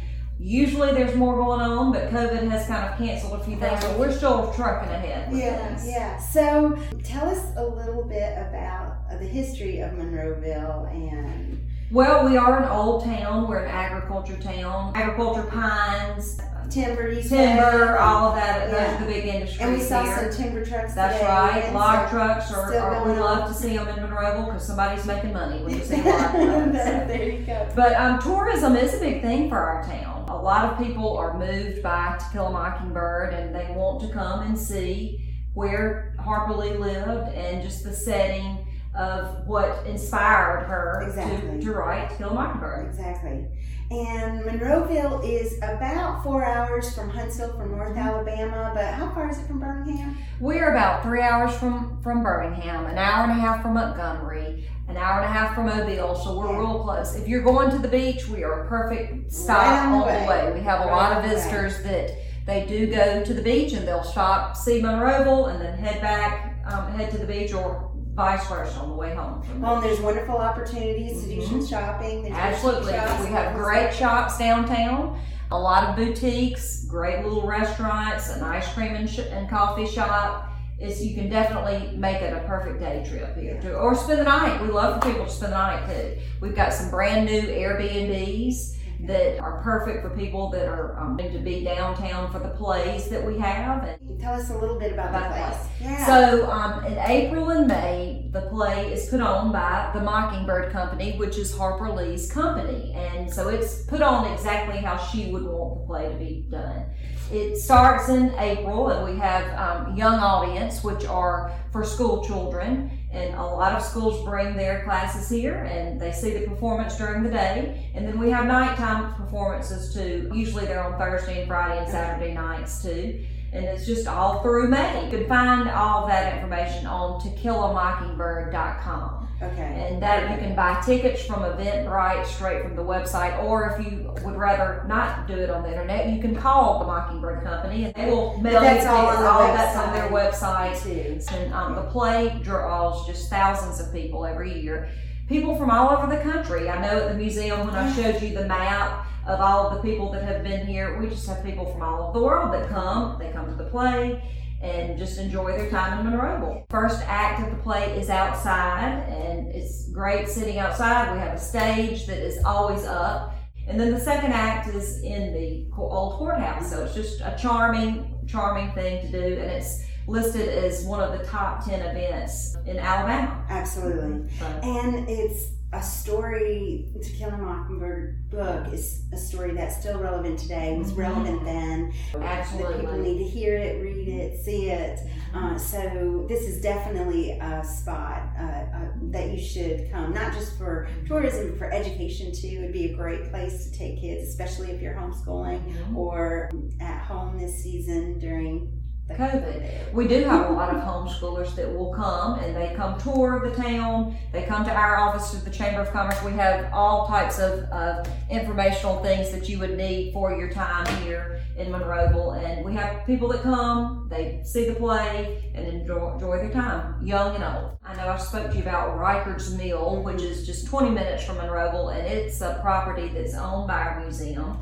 Usually 0.43 0.93
there's 0.93 1.15
more 1.17 1.35
going 1.37 1.61
on, 1.61 1.93
but 1.93 2.11
COVID 2.11 2.49
has 2.51 2.67
kind 2.67 2.89
of 2.91 2.97
canceled 2.97 3.39
a 3.41 3.45
few 3.45 3.57
things, 3.57 3.79
so 3.83 3.99
we're 3.99 4.11
still 4.11 4.51
trucking 4.55 4.91
ahead 4.91 5.31
with 5.31 5.39
Yeah, 5.39 5.67
things. 5.69 5.87
yeah. 5.87 6.19
So 6.19 6.79
tell 7.05 7.29
us 7.29 7.53
a 7.57 7.65
little 7.65 8.05
bit 8.05 8.33
about 8.39 8.97
uh, 9.13 9.19
the 9.19 9.27
history 9.27 9.81
of 9.81 9.93
Monroeville 9.93 10.91
and 10.95 11.61
Well, 11.91 12.25
we 12.27 12.39
are 12.39 12.63
an 12.63 12.69
old 12.71 13.05
town. 13.05 13.49
We're 13.49 13.65
an 13.65 13.71
agriculture 13.71 14.37
town. 14.39 14.93
Agriculture, 14.95 15.43
pines, 15.43 16.41
timber, 16.71 17.11
you 17.11 17.23
timber, 17.23 17.99
all 17.99 18.29
of 18.31 18.37
that. 18.37 18.71
Those 18.71 18.81
Yeah. 18.81 18.97
are 18.97 19.01
the 19.07 19.13
big 19.13 19.27
industries 19.27 19.61
And 19.61 19.73
we 19.77 19.83
saw 19.83 20.05
here. 20.05 20.33
some 20.33 20.43
timber 20.43 20.65
trucks 20.65 20.95
That's 20.95 21.19
today, 21.19 21.29
right. 21.29 21.65
and 21.65 21.75
Log 21.75 22.09
so- 22.09 22.17
trucks 22.17 22.51
are, 22.55 22.75
are 22.79 22.99
we 23.05 23.11
going 23.11 23.21
love 23.21 23.49
to 23.49 23.55
see 23.55 23.77
them 23.77 23.89
in 23.89 23.97
Monroeville 23.97 24.47
because 24.47 24.67
somebody's 24.67 25.05
making 25.05 25.35
money 25.35 25.63
when 25.65 25.75
you 25.77 25.85
see 25.85 26.01
a 26.01 26.05
log 26.05 26.33
truck. 26.33 26.73
there 26.73 27.29
you 27.29 27.45
go. 27.45 27.69
But 27.77 27.93
um, 27.97 28.19
tourism 28.21 28.75
is 28.77 28.95
a 28.95 29.01
big 29.01 29.21
thing 29.21 29.51
for 29.51 29.59
our 29.59 29.83
town. 29.85 30.10
A 30.41 30.43
lot 30.43 30.73
of 30.73 30.79
people 30.79 31.19
are 31.19 31.39
moved 31.39 31.83
by 31.83 32.17
To 32.19 32.25
Kill 32.33 32.47
a 32.47 32.51
Mockingbird 32.51 33.35
and 33.35 33.55
they 33.55 33.75
want 33.77 34.01
to 34.01 34.09
come 34.09 34.41
and 34.41 34.59
see 34.59 35.35
where 35.53 36.17
Harper 36.19 36.55
Lee 36.55 36.79
lived 36.79 37.29
and 37.35 37.63
just 37.63 37.85
the 37.85 37.93
setting 37.93 38.60
of 38.95 39.47
what 39.47 39.87
inspired 39.87 40.65
her 40.67 41.03
Exactly. 41.07 41.59
to, 41.59 41.65
to 41.65 41.73
write 41.73 42.21
a 42.21 42.31
Mockingbird. 42.35 42.87
Exactly. 42.89 43.47
And 43.91 44.43
Monroeville 44.45 45.21
is 45.25 45.57
about 45.59 46.23
four 46.23 46.45
hours 46.45 46.95
from 46.95 47.11
Huntsville, 47.11 47.53
from 47.57 47.73
North 47.77 47.97
Alabama. 47.97 48.71
But 48.75 48.87
how 48.95 49.11
far 49.13 49.29
is 49.31 49.39
it 49.39 49.47
from 49.47 49.59
Birmingham? 49.59 50.17
We're 50.39 50.71
about 50.71 51.03
three 51.03 51.23
hours 51.23 51.55
from, 51.57 52.01
from 52.03 52.23
Birmingham, 52.23 52.87
an 52.87 52.99
hour 52.99 53.25
and 53.25 53.33
a 53.33 53.35
half 53.35 53.63
from 53.63 53.75
Montgomery, 53.75 54.65
an 54.89 54.97
hour 54.97 55.21
and 55.23 55.25
a 55.25 55.33
half 55.33 55.55
from 55.57 55.67
Mobile, 55.67 56.15
so 56.15 56.39
we're 56.39 56.53
Yeah. 56.53 56.59
real 56.59 56.85
close. 56.85 57.17
If 57.17 57.27
you're 57.29 57.43
going 57.43 57.71
to 57.71 57.79
the 57.79 57.89
beach, 57.89 58.29
we 58.29 58.45
are 58.45 58.65
a 58.65 58.69
perfect 58.69 59.33
stop 59.33 59.59
Right 59.59 59.87
on 59.87 60.01
the 60.01 60.07
way. 60.07 60.27
way. 60.29 60.53
We 60.55 60.61
have 60.61 60.81
a 60.83 60.87
Right 60.87 60.93
lot 60.97 61.13
of 61.17 61.23
the 61.25 61.29
way. 61.29 61.35
visitors 61.35 61.83
that 61.83 62.13
they 62.47 62.67
do 62.67 62.87
go 62.95 63.23
to 63.25 63.35
the 63.35 63.43
beach 63.43 63.73
and 63.73 63.87
they'll 63.89 64.05
stop, 64.05 64.57
see 64.57 64.81
Monroeville, 64.83 65.51
and 65.53 65.61
then 65.61 65.77
head 65.79 66.01
back, 66.01 66.55
um, 66.67 66.93
head 66.93 67.11
to 67.11 67.19
the 67.19 67.27
beach, 67.27 67.53
or 67.53 67.90
vice 68.15 68.47
versa 68.49 68.79
on 68.79 68.91
the 68.91 68.95
way 68.95 69.15
home 69.15 69.43
from 69.43 69.61
Well, 69.61 69.77
and 69.77 69.85
um, 69.85 69.85
there's 69.85 70.01
wonderful 70.01 70.37
opportunities 70.37 71.23
to 71.23 71.29
do 71.29 71.41
some 71.43 71.61
mm-hmm. 71.61 71.67
shopping. 71.67 72.23
There's 72.23 72.35
Absolutely. 72.35 72.93
shops 72.93 73.25
We 73.25 73.31
have 73.31 73.55
great 73.57 73.95
shops 73.95 74.39
downtown, 74.39 75.21
a 75.51 75.59
lot 75.59 75.89
of 75.89 75.97
boutiques, 75.97 76.85
great 76.85 77.25
little 77.25 77.47
restaurants, 77.47 78.31
an 78.31 78.43
ice 78.43 78.73
cream 78.73 78.95
and, 78.95 79.09
sh- 79.09 79.21
and 79.31 79.49
coffee 79.49 79.87
shop. 79.87 80.49
It's, 80.79 81.03
you 81.03 81.15
can 81.15 81.29
definitely 81.29 81.97
make 81.97 82.23
it 82.23 82.33
a 82.33 82.41
perfect 82.47 82.81
day 82.81 83.05
trip 83.07 83.37
here 83.37 83.61
too, 83.61 83.73
or 83.73 83.95
spend 83.95 84.21
the 84.21 84.25
night. 84.25 84.63
We 84.63 84.69
love 84.69 85.03
for 85.03 85.11
people 85.11 85.27
to 85.27 85.31
spend 85.31 85.53
the 85.53 85.59
night 85.59 85.87
too. 85.87 86.21
We've 86.41 86.55
got 86.55 86.73
some 86.73 86.91
brand 86.91 87.27
new 87.27 87.43
Airbnbs 87.43 88.77
that 89.07 89.39
are 89.39 89.61
perfect 89.63 90.03
for 90.03 90.11
people 90.11 90.51
that 90.51 90.67
are 90.67 90.99
um, 90.99 91.17
need 91.17 91.33
to 91.33 91.39
be 91.39 91.65
downtown 91.65 92.31
for 92.31 92.39
the 92.39 92.51
plays 92.51 93.09
that 93.09 93.25
we 93.25 93.39
have. 93.39 93.85
And. 93.85 94.21
Tell 94.21 94.35
us 94.35 94.51
a 94.51 94.59
little 94.59 94.79
bit 94.79 94.93
about, 94.93 95.11
About 95.11 95.35
the 95.35 95.41
the 95.41 95.57
place. 95.57 95.69
Yeah. 95.81 96.07
so, 96.07 96.51
um, 96.51 96.85
in 96.85 96.99
April 96.99 97.51
and 97.51 97.67
May, 97.67 98.29
the 98.33 98.43
play 98.43 98.93
is 98.93 99.09
put 99.09 99.21
on 99.21 99.51
by 99.53 99.91
the 99.95 100.01
Mockingbird 100.01 100.73
Company, 100.73 101.17
which 101.17 101.39
is 101.39 101.57
Harper 101.57 101.91
Lee's 101.91 102.31
company. 102.31 102.93
And 102.95 103.33
so 103.33 103.49
it's 103.49 103.83
put 103.85 104.03
on 104.03 104.33
exactly 104.33 104.79
how 104.79 104.97
she 104.99 105.31
would 105.31 105.45
want 105.45 105.81
the 105.81 105.87
play 105.87 106.09
to 106.09 106.15
be 106.17 106.47
done. 106.51 106.85
It 107.33 107.57
starts 107.57 108.09
in 108.09 108.35
April, 108.39 108.89
and 108.89 109.13
we 109.13 109.19
have 109.21 109.47
um, 109.59 109.97
young 109.97 110.19
audience, 110.19 110.83
which 110.83 111.05
are 111.05 111.53
for 111.73 111.85
school 111.85 112.25
children. 112.25 112.91
And 113.13 113.35
a 113.35 113.43
lot 113.43 113.73
of 113.73 113.83
schools 113.83 114.25
bring 114.25 114.57
their 114.57 114.85
classes 114.85 115.29
here, 115.29 115.65
and 115.65 116.01
they 116.01 116.13
see 116.13 116.37
the 116.37 116.47
performance 116.47 116.97
during 116.97 117.25
the 117.25 117.31
day. 117.31 117.91
And 117.95 118.07
then 118.07 118.21
we 118.21 118.31
have 118.31 118.47
nighttime 118.47 119.15
performances 119.15 119.93
too. 119.93 120.31
Usually 120.33 120.65
they're 120.65 120.83
on 120.83 120.97
Thursday 120.97 121.41
and 121.41 121.49
Friday 121.49 121.83
and 121.83 121.91
Saturday 121.91 122.35
nights 122.35 122.83
too 122.83 123.25
and 123.53 123.65
it's 123.65 123.85
just 123.87 124.07
all 124.07 124.43
through 124.43 124.69
May. 124.69 125.07
You 125.07 125.11
can 125.11 125.27
find 125.27 125.69
all 125.69 126.07
that 126.07 126.35
information 126.35 126.87
on 126.87 127.21
tokillamockingbird.com. 127.21 129.20
Okay. 129.43 129.89
And 129.89 130.03
that 130.03 130.31
you 130.31 130.37
can 130.37 130.55
buy 130.55 130.81
tickets 130.83 131.25
from 131.25 131.43
Eventbrite 131.43 132.27
straight 132.27 132.63
from 132.63 132.77
the 132.77 132.85
website, 132.85 133.43
or 133.43 133.71
if 133.71 133.87
you 133.87 134.13
would 134.23 134.37
rather 134.37 134.85
not 134.87 135.27
do 135.27 135.35
it 135.35 135.49
on 135.49 135.63
the 135.63 135.71
internet, 135.71 136.11
you 136.11 136.21
can 136.21 136.37
call 136.37 136.81
the 136.81 136.85
Mockingbird 136.85 137.43
Company 137.43 137.85
and 137.85 137.95
they 137.95 138.11
will 138.11 138.37
mail 138.39 138.61
that's 138.61 138.85
you 138.85 138.91
all 138.91 139.07
tickets. 139.07 139.21
on 139.21 139.27
all 139.27 139.55
that's 139.55 139.77
on 139.77 139.93
their 139.95 140.11
website. 140.11 140.75
website 140.75 140.83
too. 140.83 141.35
And 141.35 141.55
um, 141.55 141.75
the 141.75 141.85
play 141.91 142.39
draws 142.43 143.07
just 143.07 143.31
thousands 143.31 143.81
of 143.81 143.91
people 143.95 144.27
every 144.27 144.61
year. 144.61 144.91
People 145.27 145.57
from 145.57 145.71
all 145.71 145.97
over 145.97 146.15
the 146.15 146.23
country. 146.23 146.69
I 146.69 146.83
know 146.83 147.07
at 147.07 147.09
the 147.09 147.15
museum 147.15 147.61
when 147.61 147.75
I 147.75 147.91
showed 147.95 148.21
you 148.21 148.35
the 148.35 148.47
map 148.47 149.07
of 149.27 149.41
all 149.41 149.69
of 149.69 149.77
the 149.77 149.89
people 149.89 150.13
that 150.13 150.23
have 150.23 150.43
been 150.43 150.67
here, 150.67 150.99
we 150.99 151.09
just 151.09 151.27
have 151.29 151.43
people 151.43 151.73
from 151.73 151.83
all 151.83 152.09
over 152.09 152.19
the 152.19 152.25
world 152.25 152.53
that 152.53 152.69
come. 152.69 153.19
They 153.19 153.31
come 153.31 153.47
to 153.47 153.55
the 153.55 153.71
play 153.71 154.21
and 154.61 154.99
just 154.99 155.19
enjoy 155.19 155.57
their 155.57 155.71
time 155.71 156.07
in 156.07 156.13
Monroeville. 156.13 156.65
First 156.71 157.03
act 157.07 157.43
of 157.43 157.57
the 157.57 157.63
play 157.63 157.99
is 157.99 158.11
outside, 158.11 159.07
and 159.09 159.49
it's 159.49 159.91
great 159.91 160.29
sitting 160.29 160.59
outside. 160.59 161.13
We 161.13 161.19
have 161.19 161.35
a 161.35 161.41
stage 161.41 162.07
that 162.07 162.19
is 162.19 162.43
always 162.45 162.85
up. 162.85 163.35
And 163.67 163.79
then 163.79 163.93
the 163.93 164.01
second 164.01 164.33
act 164.33 164.69
is 164.69 165.01
in 165.03 165.33
the 165.33 165.67
old 165.77 166.19
courthouse. 166.19 166.71
So 166.71 166.85
it's 166.85 166.95
just 166.95 167.21
a 167.21 167.37
charming, 167.41 168.19
charming 168.27 168.73
thing 168.73 169.01
to 169.07 169.13
do, 169.13 169.41
and 169.41 169.51
it's 169.51 169.83
listed 170.07 170.49
as 170.49 170.85
one 170.85 171.01
of 171.01 171.19
the 171.19 171.25
top 171.25 171.65
10 171.65 171.81
events 171.81 172.57
in 172.67 172.79
Alabama. 172.79 173.45
Absolutely. 173.49 174.29
So, 174.39 174.47
And 174.63 175.09
it's 175.09 175.53
a 175.73 175.83
story, 175.83 176.89
To 177.01 177.11
Kill 177.13 177.29
a 177.31 177.39
Mockingbird 177.39 178.29
book 178.31 178.73
is 178.73 179.03
a 179.13 179.17
story 179.17 179.53
that's 179.53 179.79
still 179.79 180.01
relevant 180.01 180.39
today, 180.39 180.77
was 180.77 180.93
Mhm. 180.93 180.99
relevant 180.99 181.45
then. 181.45 181.93
That 182.13 182.49
people 182.49 182.99
need 182.99 183.19
to 183.19 183.25
hear 183.25 183.57
it, 183.57 183.81
read 183.83 184.09
it, 184.09 184.45
see 184.45 184.71
it. 184.71 184.99
Uh, 185.33 185.57
so 185.57 186.27
this 186.29 186.41
is 186.49 186.61
definitely 186.61 187.39
a 187.39 187.65
spot 187.65 188.23
uh, 188.37 188.43
uh, 188.43 188.89
that 189.11 189.31
you 189.31 189.39
should 189.39 189.89
come, 189.93 190.13
not 190.13 190.33
just 190.33 190.59
for 190.59 190.89
tourism, 191.07 191.51
but 191.51 191.59
for 191.59 191.71
education 191.73 192.33
too. 192.33 192.49
It'd 192.63 192.73
be 192.73 192.93
a 192.93 192.97
great 192.97 193.31
place 193.31 193.71
to 193.71 193.79
take 193.79 194.01
kids, 194.01 194.29
especially 194.29 194.73
if 194.73 194.83
you're 194.83 194.95
homeschooling 194.95 195.61
Mhm. 195.63 195.97
or 195.97 196.51
at 196.81 197.03
home 197.03 197.39
this 197.39 197.63
season 197.63 198.19
during 198.19 198.73
the 199.11 199.17
COVID. 199.17 199.93
We 199.93 200.07
do 200.07 200.25
have 200.25 200.51
a 200.51 200.53
lot 200.53 200.75
of 200.75 200.83
homeschoolers 200.83 201.55
that 201.57 201.73
will 201.73 201.93
come 201.93 202.39
and 202.39 202.57
they 202.57 202.75
come 202.75 202.99
tour 203.01 203.41
the 203.41 203.55
town. 203.55 204.17
They 204.33 204.45
come 204.45 204.65
to 204.65 204.73
our 204.73 204.97
office 204.97 205.35
at 205.35 205.45
the 205.45 205.51
Chamber 205.51 205.81
of 205.81 205.91
Commerce. 205.91 206.23
We 206.23 206.33
have 206.33 206.73
all 206.73 207.07
types 207.07 207.39
of, 207.39 207.65
of 207.71 208.09
informational 208.31 209.03
things 209.03 209.31
that 209.33 209.49
you 209.49 209.59
would 209.59 209.77
need 209.77 210.13
for 210.13 210.37
your 210.37 210.51
time 210.51 210.87
here 211.03 211.41
in 211.57 211.73
Monroeville. 211.73 212.43
And 212.43 212.65
we 212.65 212.75
have 212.75 213.05
people 213.07 213.29
that 213.29 213.43
come, 213.43 214.07
they 214.09 214.41
see 214.45 214.67
the 214.67 214.75
play 214.75 215.51
and 215.55 215.67
enjoy, 215.67 216.15
enjoy 216.15 216.39
their 216.39 216.51
time, 216.51 217.05
young 217.05 217.35
and 217.35 217.45
old. 217.45 217.79
I 217.85 217.97
know 217.97 218.09
I 218.09 218.19
spoke 218.19 218.51
to 218.51 218.57
you 218.57 218.63
about 218.63 218.97
Rikard's 218.99 219.55
Mill, 219.57 220.03
which 220.03 220.23
is 220.23 220.47
just 220.47 220.67
20 220.67 220.91
minutes 220.91 221.25
from 221.25 221.37
Monroeville, 221.37 221.97
and 221.97 222.07
it's 222.07 222.41
a 222.41 222.59
property 222.63 223.09
that's 223.09 223.35
owned 223.35 223.67
by 223.67 223.81
our 223.83 224.01
museum 224.01 224.59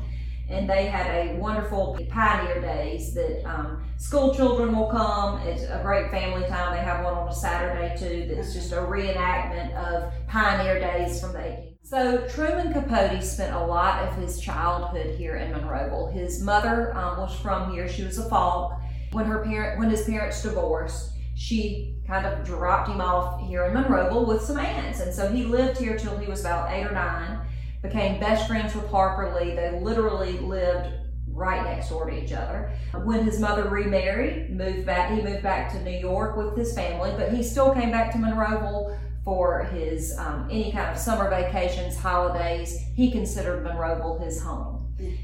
and 0.49 0.67
they 0.67 0.87
had 0.87 1.05
a 1.07 1.35
wonderful 1.35 1.97
pioneer 2.09 2.59
days 2.59 3.13
that 3.13 3.43
um, 3.45 3.83
school 3.99 4.33
children 4.33 4.75
will 4.75 4.89
come. 4.89 5.39
It's 5.41 5.63
a 5.63 5.79
great 5.83 6.09
family 6.09 6.47
time. 6.47 6.75
They 6.75 6.81
have 6.81 7.03
one 7.03 7.13
on 7.13 7.27
a 7.27 7.33
saturday 7.33 7.95
too 7.99 8.33
that's 8.33 8.53
just 8.53 8.71
a 8.71 8.77
reenactment 8.77 9.75
of 9.75 10.11
pioneer 10.27 10.79
days 10.79 11.21
from 11.21 11.33
the 11.33 11.39
18th 11.39 11.69
so 11.89 12.27
truman 12.27 12.71
capote 12.71 13.23
spent 13.23 13.55
a 13.55 13.65
lot 13.65 14.07
of 14.07 14.13
his 14.13 14.39
childhood 14.39 15.15
here 15.15 15.37
in 15.37 15.51
monroeville. 15.51 16.13
His 16.13 16.39
mother 16.39 16.95
um, 16.95 17.17
was 17.17 17.35
from 17.39 17.71
here. 17.71 17.89
She 17.89 18.03
was 18.03 18.19
a 18.19 18.29
Faulk 18.29 18.73
when 19.11 19.25
her 19.25 19.43
parent 19.43 19.79
when 19.79 19.89
his 19.89 20.05
parents 20.05 20.43
divorced 20.43 21.13
she 21.35 21.95
kind 22.05 22.27
of 22.27 22.45
dropped 22.45 22.89
him 22.89 23.01
off 23.01 23.41
here 23.41 23.65
in 23.65 23.73
monroeville 23.73 24.27
with 24.27 24.43
some 24.43 24.59
aunts. 24.59 24.99
And 24.99 25.11
so 25.11 25.31
he 25.31 25.45
lived 25.45 25.79
here 25.79 25.97
till 25.97 26.15
he 26.17 26.27
was 26.27 26.41
about 26.41 26.71
eight 26.71 26.85
or 26.85 26.91
nine 26.91 27.39
became 27.81 28.19
best 28.19 28.47
friends 28.47 28.75
with 28.75 28.87
Harper 28.89 29.33
Lee. 29.33 29.55
They 29.55 29.79
literally 29.81 30.37
lived 30.37 30.93
right 31.39 31.63
next 31.63 31.89
door 31.89 32.09
to 32.09 32.23
each 32.23 32.33
other. 32.33 32.71
When 33.03 33.23
his 33.23 33.39
mother 33.39 33.69
remarried, 33.69 34.51
moved 34.51 34.85
back, 34.85 35.11
he 35.11 35.21
moved 35.21 35.41
back 35.41 35.71
to 35.71 35.83
New 35.83 35.97
York 35.97 36.35
with 36.35 36.55
his 36.55 36.75
family, 36.75 37.13
but 37.17 37.33
he 37.33 37.41
still 37.41 37.73
came 37.73 37.91
back 37.91 38.11
to 38.11 38.17
Monroeville 38.17 38.97
for 39.23 39.63
his 39.65 40.17
um, 40.17 40.47
any 40.51 40.71
kind 40.71 40.91
of 40.91 40.97
summer 40.97 41.29
vacations, 41.29 41.97
holidays. 41.97 42.79
He 42.95 43.11
considered 43.11 43.65
Monroeville 43.65 44.23
his 44.23 44.41
home. 44.41 44.79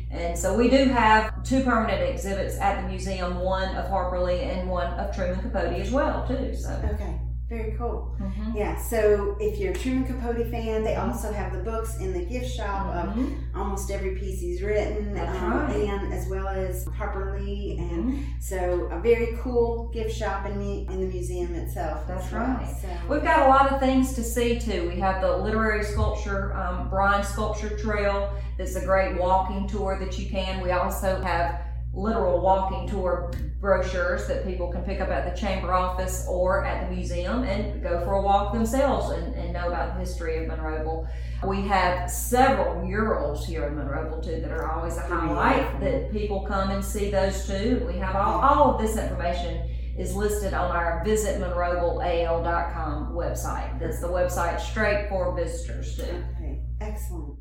And 0.09 0.37
so 0.37 0.55
we 0.55 0.69
do 0.69 0.85
have 0.85 1.43
two 1.43 1.63
permanent 1.63 2.01
exhibits 2.01 2.57
at 2.59 2.81
the 2.81 2.87
museum, 2.87 3.39
one 3.39 3.75
of 3.75 3.89
Harper 3.89 4.21
Lee 4.21 4.39
and 4.39 4.69
one 4.69 4.87
of 4.93 5.13
Truman 5.13 5.41
Capote 5.41 5.73
as 5.73 5.91
well, 5.91 6.25
too. 6.25 6.55
So 6.55 6.69
Okay, 6.93 7.19
very 7.47 7.73
cool. 7.77 8.11
mhm. 8.19 8.55
Yeah, 8.55 8.75
so 8.75 9.35
if 9.39 9.59
you're 9.59 9.71
a 9.71 9.75
Truman 9.75 10.05
Capote 10.05 10.47
fan, 10.49 10.83
they 10.83 10.95
also 10.95 11.31
have 11.31 11.53
the 11.53 11.59
books 11.59 11.99
in 11.99 12.11
the 12.11 12.25
gift 12.25 12.49
shop 12.49 12.87
of 12.87 13.13
Mhm. 13.15 13.35
almost 13.55 13.91
every 13.91 14.15
piece 14.15 14.39
he's 14.41 14.63
written, 14.63 15.09
um, 15.19 15.67
right. 15.67 15.75
and 15.75 16.11
as 16.11 16.27
well 16.27 16.47
as 16.47 16.85
Harper 16.97 17.37
Lee, 17.39 17.77
and 17.79 18.13
Mhm. 18.13 18.23
so 18.39 18.87
a 18.91 18.99
very 18.99 19.37
cool 19.43 19.89
gift 19.93 20.15
shop 20.15 20.47
in, 20.47 20.57
me, 20.57 20.87
in 20.89 21.01
the 21.01 21.07
museum 21.07 21.53
itself. 21.53 22.07
That's 22.07 22.31
well. 22.31 22.41
right. 22.41 22.75
So, 22.81 22.87
We've 23.13 23.23
got 23.23 23.45
a 23.45 23.49
lot 23.49 23.71
of 23.71 23.79
things 23.79 24.13
to 24.13 24.23
see 24.23 24.57
too. 24.59 24.89
We 24.91 24.99
have 24.99 25.21
the 25.21 25.37
literary 25.37 25.83
sculpture, 25.83 26.55
um, 26.55 26.89
Bryan 26.89 27.23
Sculpture 27.23 27.77
Trail. 27.77 28.29
That's 28.57 28.75
a 28.75 28.83
great 28.85 29.19
walking 29.19 29.67
tour 29.67 29.99
that 29.99 30.17
you 30.17 30.29
can. 30.29 30.61
We 30.61 30.71
also 30.71 31.21
have 31.21 31.59
literal 31.95 32.41
walking 32.41 32.87
tour 32.87 33.31
brochures 33.59 34.27
that 34.27 34.45
people 34.45 34.71
can 34.71 34.83
pick 34.83 35.01
up 35.01 35.09
at 35.09 35.33
the 35.33 35.39
chamber 35.39 35.73
office 35.73 36.27
or 36.29 36.63
at 36.65 36.87
the 36.87 36.95
museum 36.95 37.43
and 37.43 37.81
go 37.81 38.03
for 38.03 38.13
a 38.13 38.21
walk 38.21 38.53
themselves 38.53 39.09
and, 39.11 39.33
and 39.35 39.53
know 39.53 39.67
about 39.67 39.93
the 39.93 39.99
history 39.99 40.37
of 40.37 40.47
Monroeville. 40.49 41.07
We 41.47 41.61
have 41.61 42.11
several 42.11 42.83
murals 42.83 43.47
here 43.47 43.65
in 43.65 43.75
Monroeville 43.75 44.23
too 44.23 44.41
that 44.41 44.51
are 44.51 44.71
always 44.71 44.97
a 44.97 45.01
highlight 45.01 45.79
that 45.79 46.11
people 46.11 46.41
come 46.41 46.69
and 46.71 46.83
see 46.83 47.09
those 47.09 47.47
too. 47.47 47.85
We 47.87 47.97
have 47.97 48.15
all, 48.15 48.41
all 48.41 48.75
of 48.75 48.81
this 48.81 48.97
information 48.97 49.69
is 49.97 50.13
listed 50.15 50.53
on 50.53 50.71
our 50.71 51.03
visitmonroevilleal.com 51.05 53.13
website. 53.13 53.79
That's 53.79 54.01
the 54.01 54.07
website 54.07 54.59
straight 54.59 55.07
for 55.07 55.33
visitors 55.35 55.95
too. 55.95 56.23
okay, 56.35 56.59
excellent. 56.81 57.39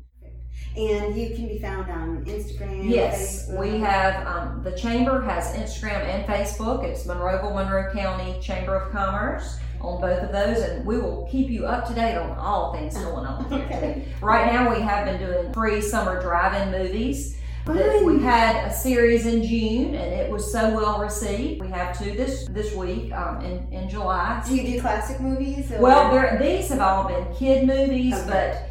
And 0.77 1.15
you 1.15 1.35
can 1.35 1.47
be 1.47 1.57
found 1.59 1.89
on 1.89 2.25
Instagram. 2.25 2.89
Yes, 2.89 3.47
Facebook. 3.49 3.59
we 3.59 3.79
have, 3.79 4.27
um, 4.27 4.61
the 4.63 4.73
chamber 4.73 5.21
has 5.21 5.55
Instagram 5.55 6.03
and 6.03 6.25
Facebook. 6.25 6.83
It's 6.83 7.05
Monroeville, 7.07 7.55
Monroe 7.55 7.93
County 7.93 8.39
Chamber 8.41 8.75
of 8.75 8.91
Commerce 8.91 9.57
on 9.79 10.01
both 10.01 10.19
of 10.21 10.31
those, 10.33 10.57
and 10.63 10.85
we 10.85 10.97
will 10.97 11.27
keep 11.31 11.49
you 11.49 11.65
up 11.65 11.87
to 11.87 11.93
date 11.93 12.17
on 12.17 12.37
all 12.37 12.73
things 12.73 12.95
going 12.97 13.25
on 13.25 13.49
here. 13.49 13.65
Okay. 13.65 14.05
Right 14.21 14.51
now, 14.51 14.73
we 14.73 14.81
have 14.81 15.05
been 15.05 15.19
doing 15.19 15.53
free 15.53 15.79
summer 15.81 16.21
drive-in 16.21 16.71
movies. 16.71 17.37
We 17.67 18.19
had 18.21 18.67
a 18.69 18.73
series 18.73 19.25
in 19.25 19.43
June, 19.43 19.95
and 19.95 20.13
it 20.13 20.29
was 20.29 20.51
so 20.51 20.69
well 20.75 20.99
received. 20.99 21.61
We 21.61 21.67
have 21.69 21.97
two 21.97 22.11
this 22.11 22.45
this 22.51 22.75
week 22.75 23.11
um, 23.11 23.41
in 23.41 23.67
in 23.73 23.89
July. 23.89 24.43
Do 24.47 24.55
you 24.55 24.73
do 24.73 24.81
classic 24.81 25.19
movies? 25.19 25.71
Or? 25.71 25.79
Well, 25.81 26.37
these 26.37 26.69
have 26.69 26.79
all 26.79 27.07
been 27.07 27.25
kid 27.33 27.65
movies, 27.65 28.13
Okay. 28.13 28.29
but 28.29 28.69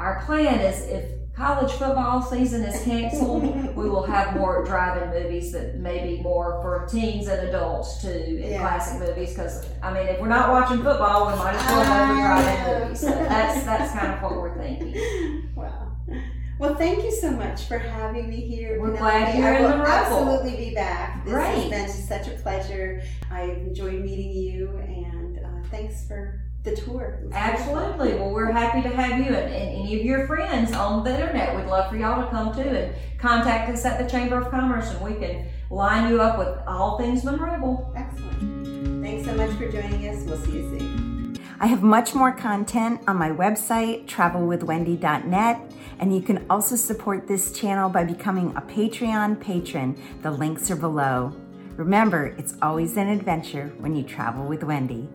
our 0.00 0.22
plan 0.26 0.60
is 0.60 0.86
if 0.86 1.10
college 1.36 1.70
football 1.72 2.22
season 2.22 2.62
is 2.64 2.82
canceled, 2.84 3.44
we 3.76 3.88
will 3.88 4.04
have 4.06 4.34
more 4.36 4.64
drive-in 4.64 5.10
movies 5.22 5.52
that 5.52 5.76
may 5.76 6.02
be 6.16 6.22
more 6.22 6.60
for 6.62 6.86
teens 6.90 7.28
and 7.28 7.48
adults 7.48 8.00
too, 8.00 8.08
in 8.08 8.52
Yeah. 8.52 8.60
classic 8.60 9.00
movies. 9.06 9.30
Because 9.34 9.66
I 9.82 9.92
mean, 9.92 10.06
if 10.08 10.20
we're 10.20 10.28
not 10.28 10.50
watching 10.50 10.78
football, 10.82 11.26
we 11.30 11.38
might 11.38 11.54
as 11.54 11.66
well 11.66 11.84
have 11.84 12.10
a 12.10 12.20
drive-in 12.20 12.80
movie. 12.84 12.94
So 12.96 13.06
that's 13.10 13.64
that's 13.64 13.92
kind 13.92 14.14
of 14.14 14.22
what 14.22 14.32
we're 14.40 14.56
thinking. 14.56 14.94
Wow. 15.56 15.92
Well, 16.58 16.74
thank 16.74 17.02
you 17.04 17.10
so 17.12 17.30
much 17.32 17.64
for 17.64 17.76
having 17.78 18.30
me 18.30 18.40
here. 18.40 18.80
We're 18.80 18.96
glad 18.96 19.36
you're 19.36 19.46
I 19.46 19.56
in 19.58 19.62
will 19.62 19.70
Monroeville. 19.72 19.86
absolutely 19.88 20.56
be 20.56 20.74
back. 20.74 21.22
This 21.24 21.34
has 21.34 21.54
Great. 21.64 21.70
been 21.70 21.88
such 21.90 22.28
a 22.28 22.30
pleasure. 22.30 23.02
I 23.30 23.42
enjoyed 23.42 24.00
meeting 24.02 24.32
you, 24.32 24.70
and 24.78 25.38
uh, 25.38 25.68
thanks 25.70 26.06
for 26.06 26.40
the 26.66 26.76
tour. 26.76 27.20
Absolutely. 27.32 28.14
Well, 28.14 28.30
we're 28.30 28.52
happy 28.52 28.82
to 28.82 28.90
have 28.90 29.18
you 29.18 29.34
and, 29.34 29.54
and 29.54 29.54
any 29.54 29.98
of 29.98 30.04
your 30.04 30.26
friends 30.26 30.72
on 30.72 31.04
the 31.04 31.10
internet. 31.10 31.56
We'd 31.56 31.66
love 31.66 31.88
for 31.88 31.96
y'all 31.96 32.22
to 32.22 32.28
come 32.28 32.52
too 32.52 32.60
and 32.60 32.94
contact 33.18 33.70
us 33.70 33.84
at 33.86 34.02
the 34.02 34.10
Chamber 34.10 34.38
of 34.38 34.50
Commerce, 34.50 34.90
and 34.90 35.00
we 35.00 35.14
can 35.14 35.46
line 35.70 36.10
you 36.10 36.20
up 36.20 36.38
with 36.38 36.58
all 36.66 36.98
things 36.98 37.22
Monroeville. 37.22 37.96
Excellent. 37.96 39.02
Thanks 39.02 39.24
so 39.24 39.34
much 39.34 39.50
for 39.52 39.70
joining 39.70 40.08
us. 40.08 40.24
We'll 40.24 40.38
see 40.38 40.58
you 40.58 40.78
soon. 40.78 41.38
I 41.58 41.68
have 41.68 41.82
much 41.82 42.14
more 42.14 42.32
content 42.32 43.00
on 43.06 43.16
my 43.16 43.30
website, 43.30 44.06
travelwithwendy.net, 44.06 45.72
and 46.00 46.14
you 46.14 46.20
can 46.20 46.44
also 46.50 46.76
support 46.76 47.26
this 47.26 47.52
channel 47.52 47.88
by 47.88 48.04
becoming 48.04 48.54
a 48.56 48.60
Patreon 48.60 49.40
patron. 49.40 49.96
The 50.20 50.32
links 50.32 50.70
are 50.70 50.76
below. 50.76 51.32
Remember, 51.76 52.34
it's 52.36 52.54
always 52.60 52.96
an 52.96 53.08
adventure 53.08 53.72
when 53.78 53.94
you 53.94 54.02
travel 54.02 54.46
with 54.46 54.64
Wendy. 54.64 55.08